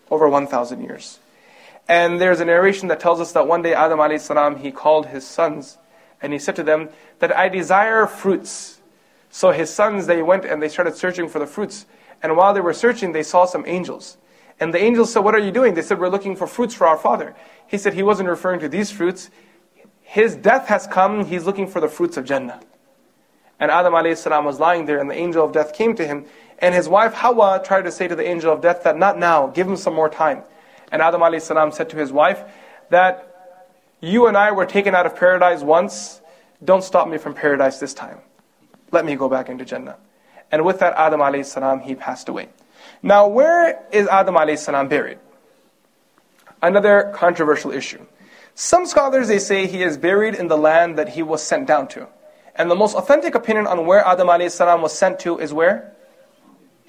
Over 0.08 0.28
1,000 0.28 0.84
years. 0.84 1.18
And 1.88 2.20
there's 2.20 2.38
a 2.38 2.44
narration 2.44 2.88
that 2.88 3.00
tells 3.00 3.20
us 3.20 3.32
that 3.32 3.48
one 3.48 3.62
day 3.62 3.74
Adam 3.74 3.98
alayhi 3.98 4.20
salam, 4.20 4.56
he 4.60 4.70
called 4.70 5.06
his 5.06 5.26
sons 5.26 5.78
and 6.22 6.32
he 6.32 6.38
said 6.38 6.54
to 6.56 6.62
them 6.62 6.90
that 7.18 7.36
I 7.36 7.48
desire 7.48 8.06
fruits. 8.06 8.80
So 9.30 9.50
his 9.50 9.68
sons, 9.68 10.06
they 10.06 10.22
went 10.22 10.44
and 10.44 10.62
they 10.62 10.68
started 10.68 10.96
searching 10.96 11.28
for 11.28 11.40
the 11.40 11.46
fruits. 11.46 11.86
And 12.22 12.36
while 12.36 12.54
they 12.54 12.60
were 12.60 12.72
searching, 12.72 13.12
they 13.12 13.24
saw 13.24 13.44
some 13.44 13.64
angels. 13.66 14.16
And 14.60 14.74
the 14.74 14.82
angels 14.82 15.12
said, 15.12 15.20
What 15.20 15.34
are 15.34 15.40
you 15.40 15.50
doing? 15.50 15.74
They 15.74 15.82
said, 15.82 15.98
We're 15.98 16.08
looking 16.08 16.36
for 16.36 16.46
fruits 16.46 16.74
for 16.74 16.86
our 16.86 16.96
father. 16.96 17.34
He 17.66 17.78
said, 17.78 17.94
He 17.94 18.02
wasn't 18.02 18.28
referring 18.28 18.60
to 18.60 18.68
these 18.68 18.90
fruits. 18.90 19.30
His 20.02 20.34
death 20.34 20.68
has 20.68 20.86
come, 20.86 21.26
he's 21.26 21.44
looking 21.44 21.66
for 21.66 21.80
the 21.80 21.88
fruits 21.88 22.16
of 22.16 22.24
Jannah. 22.24 22.60
And 23.60 23.70
Adam 23.70 24.16
salam 24.16 24.44
was 24.44 24.58
lying 24.58 24.86
there, 24.86 24.98
and 24.98 25.10
the 25.10 25.14
angel 25.14 25.44
of 25.44 25.52
death 25.52 25.74
came 25.74 25.94
to 25.96 26.06
him. 26.06 26.24
And 26.60 26.74
his 26.74 26.88
wife 26.88 27.14
Hawa 27.14 27.60
tried 27.64 27.82
to 27.82 27.92
say 27.92 28.08
to 28.08 28.16
the 28.16 28.26
angel 28.26 28.52
of 28.52 28.60
death 28.60 28.84
that, 28.84 28.96
Not 28.96 29.18
now, 29.18 29.48
give 29.48 29.66
him 29.66 29.76
some 29.76 29.94
more 29.94 30.08
time. 30.08 30.42
And 30.90 31.02
Adam 31.02 31.22
salam 31.40 31.72
said 31.72 31.90
to 31.90 31.96
his 31.96 32.12
wife 32.12 32.42
that, 32.90 33.60
You 34.00 34.26
and 34.26 34.36
I 34.36 34.52
were 34.52 34.66
taken 34.66 34.94
out 34.94 35.06
of 35.06 35.14
paradise 35.14 35.60
once, 35.62 36.20
don't 36.64 36.82
stop 36.82 37.08
me 37.08 37.18
from 37.18 37.34
paradise 37.34 37.78
this 37.78 37.94
time. 37.94 38.18
Let 38.90 39.04
me 39.04 39.14
go 39.14 39.28
back 39.28 39.48
into 39.48 39.64
Jannah. 39.64 39.96
And 40.50 40.64
with 40.64 40.78
that, 40.80 40.94
Adam 40.94 41.44
salam, 41.44 41.80
he 41.80 41.94
passed 41.94 42.28
away. 42.28 42.48
Now, 43.02 43.28
where 43.28 43.80
is 43.92 44.08
Adam 44.08 44.34
alayhi 44.34 44.58
salam 44.58 44.88
buried? 44.88 45.18
Another 46.60 47.12
controversial 47.14 47.70
issue. 47.70 48.04
Some 48.54 48.86
scholars, 48.86 49.28
they 49.28 49.38
say 49.38 49.66
he 49.66 49.82
is 49.82 49.96
buried 49.96 50.34
in 50.34 50.48
the 50.48 50.58
land 50.58 50.98
that 50.98 51.10
he 51.10 51.22
was 51.22 51.42
sent 51.42 51.68
down 51.68 51.86
to. 51.88 52.08
And 52.56 52.68
the 52.68 52.74
most 52.74 52.96
authentic 52.96 53.36
opinion 53.36 53.68
on 53.68 53.86
where 53.86 54.04
Adam 54.04 54.26
alayhi 54.26 54.50
salam 54.50 54.82
was 54.82 54.92
sent 54.92 55.20
to 55.20 55.38
is 55.38 55.52
where? 55.52 55.92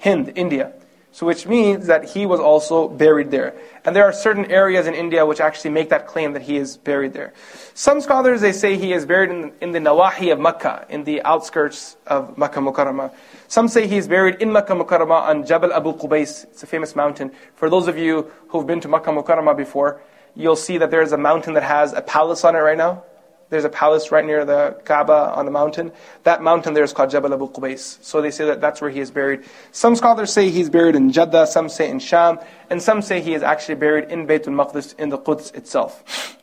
Hind, 0.02 0.32
India. 0.34 0.72
So 1.12 1.26
which 1.26 1.46
means 1.46 1.88
that 1.88 2.10
he 2.10 2.24
was 2.24 2.38
also 2.38 2.88
buried 2.88 3.32
there. 3.32 3.54
And 3.84 3.96
there 3.96 4.04
are 4.04 4.12
certain 4.12 4.46
areas 4.46 4.86
in 4.86 4.94
India 4.94 5.26
which 5.26 5.40
actually 5.40 5.70
make 5.70 5.88
that 5.88 6.06
claim 6.06 6.34
that 6.34 6.42
he 6.42 6.56
is 6.56 6.76
buried 6.76 7.12
there. 7.12 7.32
Some 7.74 8.00
scholars, 8.00 8.40
they 8.40 8.52
say 8.52 8.76
he 8.76 8.92
is 8.92 9.06
buried 9.06 9.30
in, 9.30 9.52
in 9.60 9.72
the 9.72 9.80
Nawahi 9.80 10.32
of 10.32 10.38
Makkah, 10.38 10.86
in 10.88 11.02
the 11.02 11.20
outskirts 11.22 11.96
of 12.06 12.38
Makkah 12.38 12.60
Mukarramah. 12.60 13.12
Some 13.48 13.66
say 13.66 13.88
he 13.88 13.96
is 13.96 14.06
buried 14.06 14.40
in 14.40 14.52
Makkah 14.52 14.74
Mukarramah 14.74 15.22
on 15.22 15.44
Jabal 15.44 15.72
Abu 15.72 15.94
Qubais. 15.94 16.44
It's 16.44 16.62
a 16.62 16.66
famous 16.66 16.94
mountain. 16.94 17.32
For 17.56 17.68
those 17.68 17.88
of 17.88 17.98
you 17.98 18.30
who've 18.48 18.66
been 18.66 18.80
to 18.80 18.88
Makkah 18.88 19.10
Mukarramah 19.10 19.56
before, 19.56 20.00
you'll 20.36 20.54
see 20.54 20.78
that 20.78 20.92
there's 20.92 21.10
a 21.10 21.18
mountain 21.18 21.54
that 21.54 21.64
has 21.64 21.92
a 21.92 22.02
palace 22.02 22.44
on 22.44 22.54
it 22.54 22.60
right 22.60 22.78
now. 22.78 23.02
There's 23.50 23.64
a 23.64 23.68
palace 23.68 24.12
right 24.12 24.24
near 24.24 24.44
the 24.44 24.80
Kaaba 24.84 25.34
on 25.34 25.44
the 25.44 25.50
mountain. 25.50 25.92
That 26.22 26.40
mountain 26.40 26.72
there 26.72 26.84
is 26.84 26.92
called 26.92 27.10
Jabal 27.10 27.34
Abu 27.34 27.50
Qubais. 27.50 28.02
So 28.02 28.22
they 28.22 28.30
say 28.30 28.46
that 28.46 28.60
that's 28.60 28.80
where 28.80 28.90
he 28.90 29.00
is 29.00 29.10
buried. 29.10 29.44
Some 29.72 29.96
scholars 29.96 30.32
say 30.32 30.50
he's 30.50 30.70
buried 30.70 30.94
in 30.94 31.10
Jeddah, 31.10 31.48
some 31.48 31.68
say 31.68 31.90
in 31.90 31.98
Sham, 31.98 32.38
and 32.70 32.80
some 32.80 33.02
say 33.02 33.20
he 33.20 33.34
is 33.34 33.42
actually 33.42 33.74
buried 33.74 34.10
in 34.10 34.26
Baytul 34.26 34.54
Maqdis, 34.54 34.98
in 34.98 35.08
the 35.08 35.18
Quds 35.18 35.50
itself. 35.50 36.38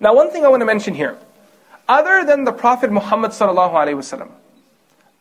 Now 0.00 0.14
one 0.14 0.30
thing 0.30 0.44
I 0.44 0.48
want 0.48 0.60
to 0.60 0.66
mention 0.66 0.94
here. 0.94 1.16
Other 1.88 2.24
than 2.24 2.44
the 2.44 2.52
Prophet 2.52 2.92
Muhammad 2.92 3.32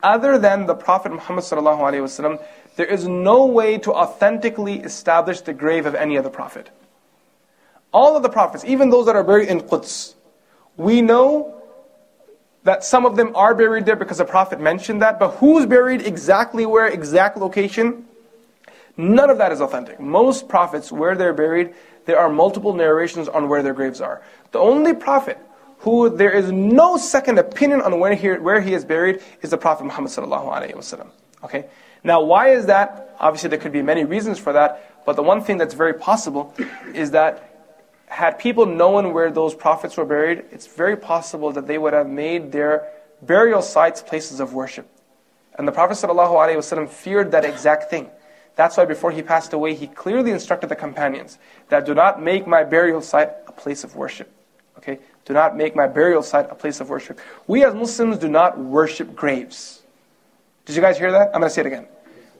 other 0.03 0.37
than 0.39 0.65
the 0.65 0.75
Prophet 0.75 1.11
Muhammad 1.11 2.39
there 2.75 2.85
is 2.85 3.07
no 3.07 3.45
way 3.45 3.77
to 3.77 3.93
authentically 3.93 4.79
establish 4.79 5.41
the 5.41 5.53
grave 5.53 5.85
of 5.85 5.95
any 5.95 6.17
other 6.17 6.29
prophet. 6.29 6.69
All 7.93 8.15
of 8.15 8.23
the 8.23 8.29
prophets, 8.29 8.63
even 8.65 8.89
those 8.89 9.05
that 9.05 9.15
are 9.15 9.23
buried 9.23 9.49
in 9.49 9.59
Quds, 9.61 10.15
we 10.77 11.01
know 11.01 11.61
that 12.63 12.83
some 12.83 13.05
of 13.05 13.15
them 13.15 13.35
are 13.35 13.55
buried 13.55 13.85
there 13.85 13.95
because 13.95 14.19
the 14.19 14.25
Prophet 14.25 14.59
mentioned 14.59 15.01
that, 15.01 15.19
but 15.19 15.31
who's 15.35 15.65
buried 15.65 16.05
exactly 16.05 16.65
where, 16.65 16.87
exact 16.87 17.37
location? 17.37 18.05
None 18.97 19.29
of 19.29 19.37
that 19.39 19.51
is 19.51 19.61
authentic. 19.61 19.99
Most 19.99 20.47
prophets, 20.47 20.91
where 20.91 21.15
they're 21.15 21.33
buried, 21.33 21.73
there 22.05 22.19
are 22.19 22.29
multiple 22.29 22.73
narrations 22.73 23.27
on 23.27 23.49
where 23.49 23.63
their 23.63 23.73
graves 23.73 24.01
are. 24.01 24.21
The 24.51 24.59
only 24.59 24.93
prophet 24.93 25.37
who 25.79 26.09
there 26.15 26.31
is 26.31 26.51
no 26.51 26.97
second 26.97 27.39
opinion 27.39 27.81
on 27.81 27.99
where 27.99 28.13
he, 28.13 28.29
where 28.33 28.61
he 28.61 28.73
is 28.73 28.85
buried 28.85 29.21
is 29.41 29.49
the 29.49 29.57
Prophet 29.57 29.83
Muhammad 29.83 30.11
Okay? 31.43 31.65
Now, 32.03 32.21
why 32.21 32.49
is 32.49 32.67
that? 32.67 33.15
Obviously, 33.19 33.49
there 33.49 33.59
could 33.59 33.71
be 33.71 33.81
many 33.81 34.03
reasons 34.03 34.37
for 34.37 34.53
that, 34.53 35.03
but 35.05 35.15
the 35.15 35.23
one 35.23 35.41
thing 35.41 35.57
that's 35.57 35.73
very 35.73 35.95
possible 35.95 36.53
is 36.93 37.11
that 37.11 37.50
had 38.11 38.37
people 38.37 38.65
known 38.65 39.13
where 39.13 39.31
those 39.31 39.55
prophets 39.55 39.95
were 39.95 40.03
buried, 40.03 40.43
it's 40.51 40.67
very 40.67 40.97
possible 40.97 41.53
that 41.53 41.65
they 41.65 41.77
would 41.77 41.93
have 41.93 42.09
made 42.09 42.51
their 42.51 42.91
burial 43.21 43.61
sites 43.61 44.01
places 44.01 44.41
of 44.41 44.53
worship. 44.53 44.85
And 45.57 45.65
the 45.65 45.71
Prophet 45.71 45.93
ﷺ 45.93 46.89
feared 46.89 47.31
that 47.31 47.45
exact 47.45 47.89
thing. 47.89 48.09
That's 48.57 48.75
why 48.75 48.83
before 48.83 49.11
he 49.11 49.21
passed 49.21 49.53
away, 49.53 49.75
he 49.75 49.87
clearly 49.87 50.31
instructed 50.31 50.67
the 50.67 50.75
companions 50.75 51.37
that 51.69 51.85
do 51.85 51.93
not 51.93 52.21
make 52.21 52.45
my 52.45 52.65
burial 52.65 53.01
site 53.01 53.29
a 53.47 53.53
place 53.53 53.85
of 53.85 53.95
worship. 53.95 54.29
Okay? 54.79 54.99
Do 55.23 55.33
not 55.33 55.55
make 55.55 55.73
my 55.73 55.87
burial 55.87 56.21
site 56.21 56.51
a 56.51 56.55
place 56.55 56.81
of 56.81 56.89
worship. 56.89 57.17
We 57.47 57.63
as 57.63 57.73
Muslims 57.73 58.17
do 58.17 58.27
not 58.27 58.59
worship 58.59 59.15
graves. 59.15 59.81
Did 60.65 60.75
you 60.75 60.81
guys 60.81 60.97
hear 60.97 61.13
that? 61.13 61.27
I'm 61.33 61.39
going 61.39 61.43
to 61.43 61.49
say 61.49 61.61
it 61.61 61.67
again. 61.67 61.87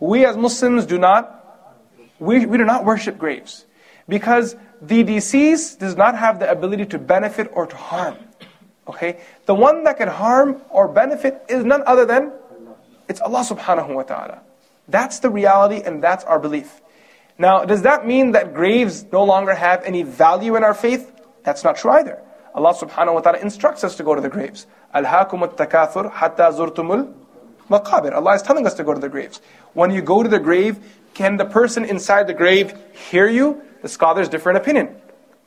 We 0.02 0.26
as 0.26 0.36
Muslims 0.36 0.86
do 0.86 0.98
not, 0.98 1.78
we, 2.20 2.46
we 2.46 2.58
do 2.58 2.66
not 2.66 2.84
worship 2.84 3.18
graves. 3.18 3.66
Because 4.10 4.58
the 4.82 5.04
deceased 5.04 5.80
does 5.80 5.96
not 5.96 6.18
have 6.18 6.40
the 6.40 6.50
ability 6.50 6.86
to 6.88 7.00
benefit 7.00 7.50
or 7.54 7.68
to 7.68 7.76
harm. 7.76 8.18
Okay? 8.88 9.20
The 9.46 9.54
one 9.54 9.84
that 9.84 9.98
can 9.98 10.08
harm 10.08 10.62
or 10.70 10.88
benefit 10.88 11.44
is 11.48 11.64
none 11.64 11.84
other 11.86 12.06
than 12.06 12.34
it's 13.08 13.22
Allah 13.22 13.46
subhanahu 13.48 13.94
wa 13.94 14.04
ta'ala. 14.04 14.42
That's 14.88 15.20
the 15.20 15.30
reality 15.30 15.82
and 15.86 16.04
that's 16.04 16.24
our 16.26 16.40
belief. 16.40 16.82
Now, 17.38 17.64
does 17.64 17.84
that 17.84 18.06
mean 18.08 18.32
that 18.32 18.54
graves 18.54 19.06
no 19.12 19.24
longer 19.24 19.54
have 19.54 19.84
any 19.84 20.04
value 20.04 20.56
in 20.56 20.64
our 20.64 20.74
faith? 20.74 21.12
That's 21.44 21.64
not 21.64 21.78
true 21.78 21.92
either. 21.92 22.22
Allah 22.54 22.74
subhanahu 22.74 23.14
wa 23.14 23.22
ta'ala 23.22 23.40
instructs 23.40 23.84
us 23.84 23.96
to 23.96 24.04
go 24.04 24.16
to 24.16 24.22
the 24.22 24.30
graves. 24.30 24.68
Alhaakum 24.94 25.56
takathur 25.56 26.12
hatta 26.12 26.52
zurtumul 26.52 27.14
maqabir. 27.70 28.14
Allah 28.14 28.36
is 28.36 28.42
telling 28.42 28.66
us 28.66 28.74
to 28.76 28.84
go 28.84 28.94
to 28.94 29.00
the 29.00 29.10
graves. 29.10 29.42
When 29.74 29.92
you 29.92 30.02
go 30.02 30.24
to 30.24 30.30
the 30.30 30.40
grave, 30.40 30.80
can 31.14 31.38
the 31.38 31.46
person 31.46 31.86
inside 31.86 32.28
the 32.28 32.34
grave 32.34 32.78
hear 32.94 33.28
you? 33.28 33.62
The 33.82 33.90
scholars 33.90 34.30
differ 34.30 34.50
in 34.50 34.56
opinion. 34.56 34.96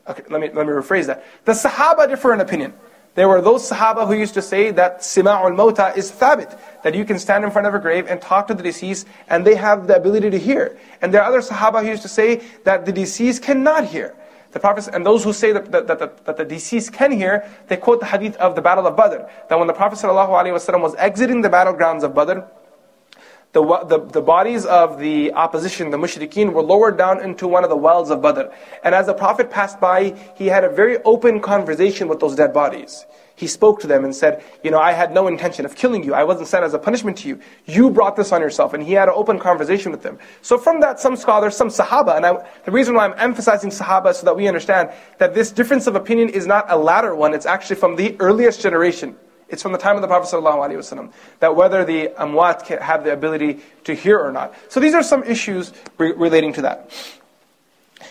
Okay, 0.09 0.23
let 0.29 0.41
me, 0.41 0.51
let 0.53 0.67
me 0.67 0.73
rephrase 0.73 1.07
that. 1.07 1.25
The 1.45 1.53
Sahaba 1.53 2.09
differ 2.09 2.35
in 2.35 2.41
opinion. 2.41 2.75
There 3.15 3.29
were 3.29 3.41
those 3.41 3.69
Sahaba 3.69 4.07
who 4.07 4.15
used 4.15 4.35
to 4.35 4.43
say 4.43 4.73
that 4.73 5.01
Sima'ul 5.01 5.55
Mota 5.55 5.93
is 5.97 6.11
thabit, 6.11 6.59
that 6.83 6.95
you 6.95 7.05
can 7.05 7.19
stand 7.19 7.45
in 7.45 7.51
front 7.53 7.67
of 7.69 7.75
a 7.75 7.79
grave 7.79 8.07
and 8.09 8.21
talk 8.21 8.49
to 8.49 8.55
the 8.55 8.63
deceased 8.63 9.07
and 9.29 9.47
they 9.47 9.55
have 9.55 9.87
the 9.87 9.97
ability 9.97 10.31
to 10.31 10.39
hear. 10.39 10.77
And 11.01 11.15
there 11.15 11.23
are 11.23 11.29
other 11.29 11.41
Sahaba 11.41 11.83
who 11.83 11.89
used 11.89 12.03
to 12.03 12.09
say 12.09 12.43
that 12.65 12.87
the 12.87 12.93
deceased 12.93 13.43
cannot 13.43 13.87
hear. 13.87 14.17
The 14.51 14.61
Prophet, 14.61 14.89
and 14.93 15.05
those 15.05 15.25
who 15.25 15.33
say 15.33 15.53
that, 15.53 15.71
that, 15.73 15.87
that, 15.87 16.25
that, 16.27 16.37
the 16.37 16.45
deceased 16.45 16.93
can 16.93 17.11
hear, 17.11 17.49
they 17.67 17.77
quote 17.77 17.99
the 17.99 18.07
hadith 18.07 18.37
of 18.37 18.55
the 18.55 18.63
Battle 18.63 18.87
of 18.87 18.97
Badr. 18.97 19.25
That 19.49 19.59
when 19.59 19.67
the 19.67 19.73
Prophet 19.73 19.99
ﷺ 19.99 20.81
was 20.81 20.95
exiting 20.95 21.41
the 21.41 21.49
battlegrounds 21.49 22.05
of 22.05 22.15
Badr, 22.15 22.41
the, 23.55 23.63
the, 23.85 24.01
the 24.01 24.21
bodies 24.21 24.67
of 24.67 24.99
the 24.99 25.33
opposition, 25.33 25.91
the 25.91 25.97
mushrikeen, 25.97 26.53
were 26.53 26.63
lowered 26.63 26.99
down 26.99 27.23
into 27.23 27.47
one 27.47 27.63
of 27.63 27.71
the 27.71 27.77
wells 27.77 28.11
of 28.11 28.21
Badr. 28.21 28.53
And 28.83 28.97
as 28.97 29.07
the 29.07 29.15
Prophet 29.15 29.49
passed 29.49 29.79
by, 29.79 30.19
he 30.35 30.47
had 30.47 30.65
a 30.65 30.69
very 30.69 30.99
open 31.05 31.41
conversation 31.41 32.09
with 32.09 32.19
those 32.19 32.35
dead 32.35 32.53
bodies. 32.53 33.07
He 33.37 33.47
spoke 33.47 33.81
to 33.81 33.87
them 33.87 34.05
and 34.05 34.15
said, 34.15 34.43
You 34.65 34.73
know, 34.73 34.79
I 34.79 34.93
had 34.93 35.13
no 35.13 35.29
intention 35.29 35.65
of 35.65 35.77
killing 35.77 36.03
you. 36.03 36.15
I 36.15 36.25
wasn't 36.25 36.49
sent 36.49 36.65
as 36.65 36.75
a 36.75 36.79
punishment 36.81 37.19
to 37.19 37.29
you. 37.29 37.41
You 37.65 37.91
brought 37.91 38.17
this 38.17 38.33
on 38.33 38.41
yourself. 38.41 38.75
And 38.75 38.83
he 38.83 38.93
had 38.93 39.09
an 39.09 39.15
open 39.17 39.39
conversation 39.39 39.93
with 39.93 40.03
them. 40.03 40.19
So 40.43 40.59
from 40.59 40.81
that, 40.81 40.99
some 40.99 41.15
scholars, 41.15 41.57
some 41.57 41.69
Sahaba, 41.69 42.17
and 42.17 42.27
I, 42.27 42.45
the 42.65 42.73
reason 42.73 42.95
why 42.95 43.07
I'm 43.07 43.15
emphasizing 43.19 43.71
Sahaba 43.71 44.11
is 44.11 44.19
so 44.19 44.27
that 44.27 44.37
we 44.37 44.49
understand 44.49 44.91
that 45.19 45.35
this 45.35 45.53
difference 45.53 45.87
of 45.87 45.95
opinion 45.95 46.29
is 46.29 46.47
not 46.47 46.67
a 46.69 46.77
latter 46.77 47.15
one, 47.15 47.35
it's 47.35 47.47
actually 47.47 47.77
from 47.77 47.95
the 47.97 48.17
earliest 48.21 48.61
generation. 48.61 49.17
It's 49.49 49.63
from 49.63 49.73
the 49.73 49.79
time 49.79 49.97
of 49.97 50.03
the 50.03 50.09
Prophet 50.09 50.35
ﷺ 50.35 51.13
that 51.41 51.55
whether 51.55 51.85
the 51.85 52.09
amwat 52.19 52.67
have 52.81 53.05
the 53.05 53.13
ability 53.13 53.61
to 53.85 53.95
hear 53.95 54.19
or 54.19 54.33
not. 54.33 54.55
So 54.69 54.81
these 54.81 54.95
are 54.95 55.03
some 55.03 55.23
issues 55.25 55.73
re- 55.99 56.13
relating 56.13 56.53
to 56.55 56.63
that. 56.63 56.91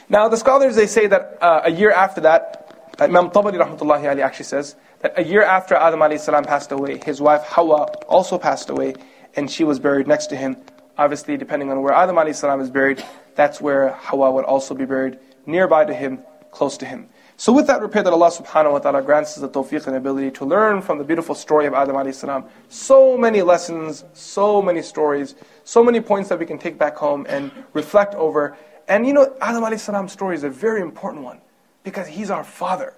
Now 0.09 0.27
the 0.27 0.37
scholars 0.37 0.75
they 0.75 0.87
say 0.87 1.07
that 1.07 1.37
uh, 1.41 1.61
a 1.65 1.71
year 1.71 1.91
after 1.91 2.21
that, 2.21 2.91
Imam 2.99 3.29
Tabari 3.29 3.57
rahmatullahi 3.57 4.03
alayhi 4.03 4.21
actually 4.21 4.45
says 4.45 4.75
that 5.01 5.17
a 5.17 5.23
year 5.23 5.43
after 5.43 5.75
Adam 5.75 5.99
alayhi 5.99 6.47
passed 6.47 6.71
away, 6.71 6.99
his 7.03 7.19
wife 7.19 7.41
Hawa 7.43 7.85
also 8.07 8.37
passed 8.37 8.69
away, 8.69 8.93
and 9.35 9.49
she 9.49 9.63
was 9.63 9.79
buried 9.79 10.07
next 10.07 10.27
to 10.27 10.35
him. 10.35 10.57
Obviously, 10.97 11.37
depending 11.37 11.71
on 11.71 11.81
where 11.81 11.93
Adam 11.93 12.15
alayhi 12.15 12.61
is 12.61 12.69
buried, 12.69 13.03
that's 13.35 13.59
where 13.59 13.89
Hawa 13.89 14.31
would 14.31 14.45
also 14.45 14.75
be 14.75 14.85
buried, 14.85 15.17
nearby 15.47 15.85
to 15.85 15.93
him, 15.93 16.19
close 16.51 16.77
to 16.77 16.85
him. 16.85 17.09
So 17.35 17.51
with 17.51 17.67
that, 17.67 17.79
pray 17.91 18.03
that 18.03 18.13
Allah 18.13 18.29
subhanahu 18.29 18.73
wa 18.73 18.79
ta'ala 18.79 19.01
grants 19.01 19.35
us 19.35 19.41
the 19.41 19.49
tawfiq 19.49 19.87
and 19.87 19.95
ability 19.95 20.31
to 20.31 20.45
learn 20.45 20.81
from 20.81 20.99
the 20.99 21.03
beautiful 21.03 21.33
story 21.33 21.65
of 21.65 21.73
Adam 21.73 21.95
alayhi 21.95 22.13
salam. 22.13 22.45
So 22.69 23.17
many 23.17 23.41
lessons, 23.41 24.05
so 24.13 24.61
many 24.61 24.81
stories, 24.81 25.35
so 25.63 25.83
many 25.83 25.99
points 25.99 26.29
that 26.29 26.37
we 26.37 26.45
can 26.45 26.59
take 26.59 26.77
back 26.77 26.95
home 26.95 27.25
and 27.27 27.51
reflect 27.73 28.13
over. 28.15 28.55
And 28.87 29.07
you 29.07 29.13
know, 29.13 29.35
Adam 29.41 29.63
alayhi 29.63 29.79
salam's 29.79 30.11
story 30.11 30.35
is 30.35 30.43
a 30.43 30.49
very 30.49 30.81
important 30.81 31.23
one 31.23 31.41
because 31.83 32.07
he's 32.07 32.29
our 32.29 32.43
father. 32.43 32.93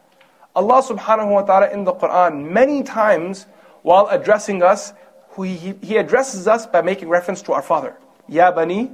Allah 0.56 0.82
subhanahu 0.84 1.32
wa 1.32 1.41
ta'ala 1.41 1.69
in 1.71 1.84
the 1.84 1.93
Quran 1.93 2.52
many 2.52 2.84
times 2.84 3.45
while 3.84 4.08
addressing 4.08 4.63
us, 4.63 4.93
he, 5.38 5.76
he 5.82 5.98
addresses 5.98 6.48
us 6.48 6.65
by 6.65 6.82
making 6.82 7.08
reference 7.10 7.41
to 7.43 7.54
our 7.54 7.62
father. 7.62 7.98
Ya 8.28 8.52
Bani 8.52 8.91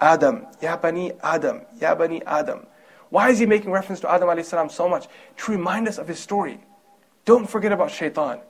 Adam, 0.00 0.46
Ya 0.62 0.76
Bani 0.76 1.12
Adam, 1.22 1.62
Ya 1.80 1.94
Bani 1.94 2.22
Adam. 2.24 2.66
Why 3.10 3.30
is 3.30 3.38
he 3.38 3.46
making 3.46 3.70
reference 3.70 4.00
to 4.00 4.10
Adam 4.10 4.42
salam 4.42 4.68
so 4.68 4.88
much? 4.88 5.08
To 5.38 5.52
remind 5.52 5.88
us 5.88 5.98
of 5.98 6.08
his 6.08 6.18
story. 6.18 6.60
Don't 7.24 7.48
forget 7.48 7.72
about 7.72 7.90
shaitan. 7.90 8.40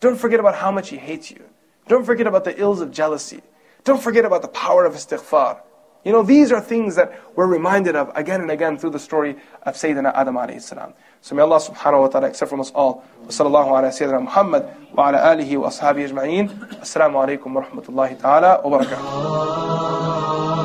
Don't 0.00 0.16
forget 0.16 0.40
about 0.40 0.54
how 0.54 0.70
much 0.70 0.88
he 0.90 0.96
hates 0.96 1.30
you. 1.30 1.42
Don't 1.88 2.04
forget 2.04 2.26
about 2.26 2.44
the 2.44 2.58
ills 2.60 2.80
of 2.80 2.90
jealousy. 2.90 3.42
Don't 3.84 4.02
forget 4.02 4.24
about 4.24 4.42
the 4.42 4.48
power 4.48 4.84
of 4.84 4.94
istighfar. 4.94 5.60
You 6.04 6.12
know, 6.12 6.22
these 6.22 6.52
are 6.52 6.60
things 6.60 6.94
that 6.96 7.20
we're 7.34 7.46
reminded 7.46 7.96
of 7.96 8.12
again 8.14 8.40
and 8.40 8.50
again 8.50 8.78
through 8.78 8.90
the 8.90 8.98
story 8.98 9.36
of 9.62 9.74
Sayyidina 9.74 10.12
Adam 10.14 10.36
alayhi 10.36 10.62
salam. 10.62 10.94
So 11.20 11.34
may 11.34 11.42
Allah 11.42 11.58
subhanahu 11.58 12.00
wa 12.02 12.08
ta'ala 12.08 12.28
accept 12.28 12.50
from 12.50 12.60
us 12.60 12.70
all. 12.70 13.04
Wa 13.22 13.28
sallallahu 13.28 13.66
ala 13.66 13.88
Sayyidina 13.88 14.22
Muhammad 14.22 14.68
wa 14.94 15.08
ala 15.08 15.18
alihi 15.18 15.58
wa 15.58 15.68
ashabihi 15.68 16.10
ajma'in. 16.10 16.48
Assalamu 16.80 17.18
alaikum 17.26 17.52
wa 17.52 17.64
rahmatullahi 17.64 18.20
ta'ala 18.20 18.60
wa 18.62 18.78
barakatuh. 18.78 20.57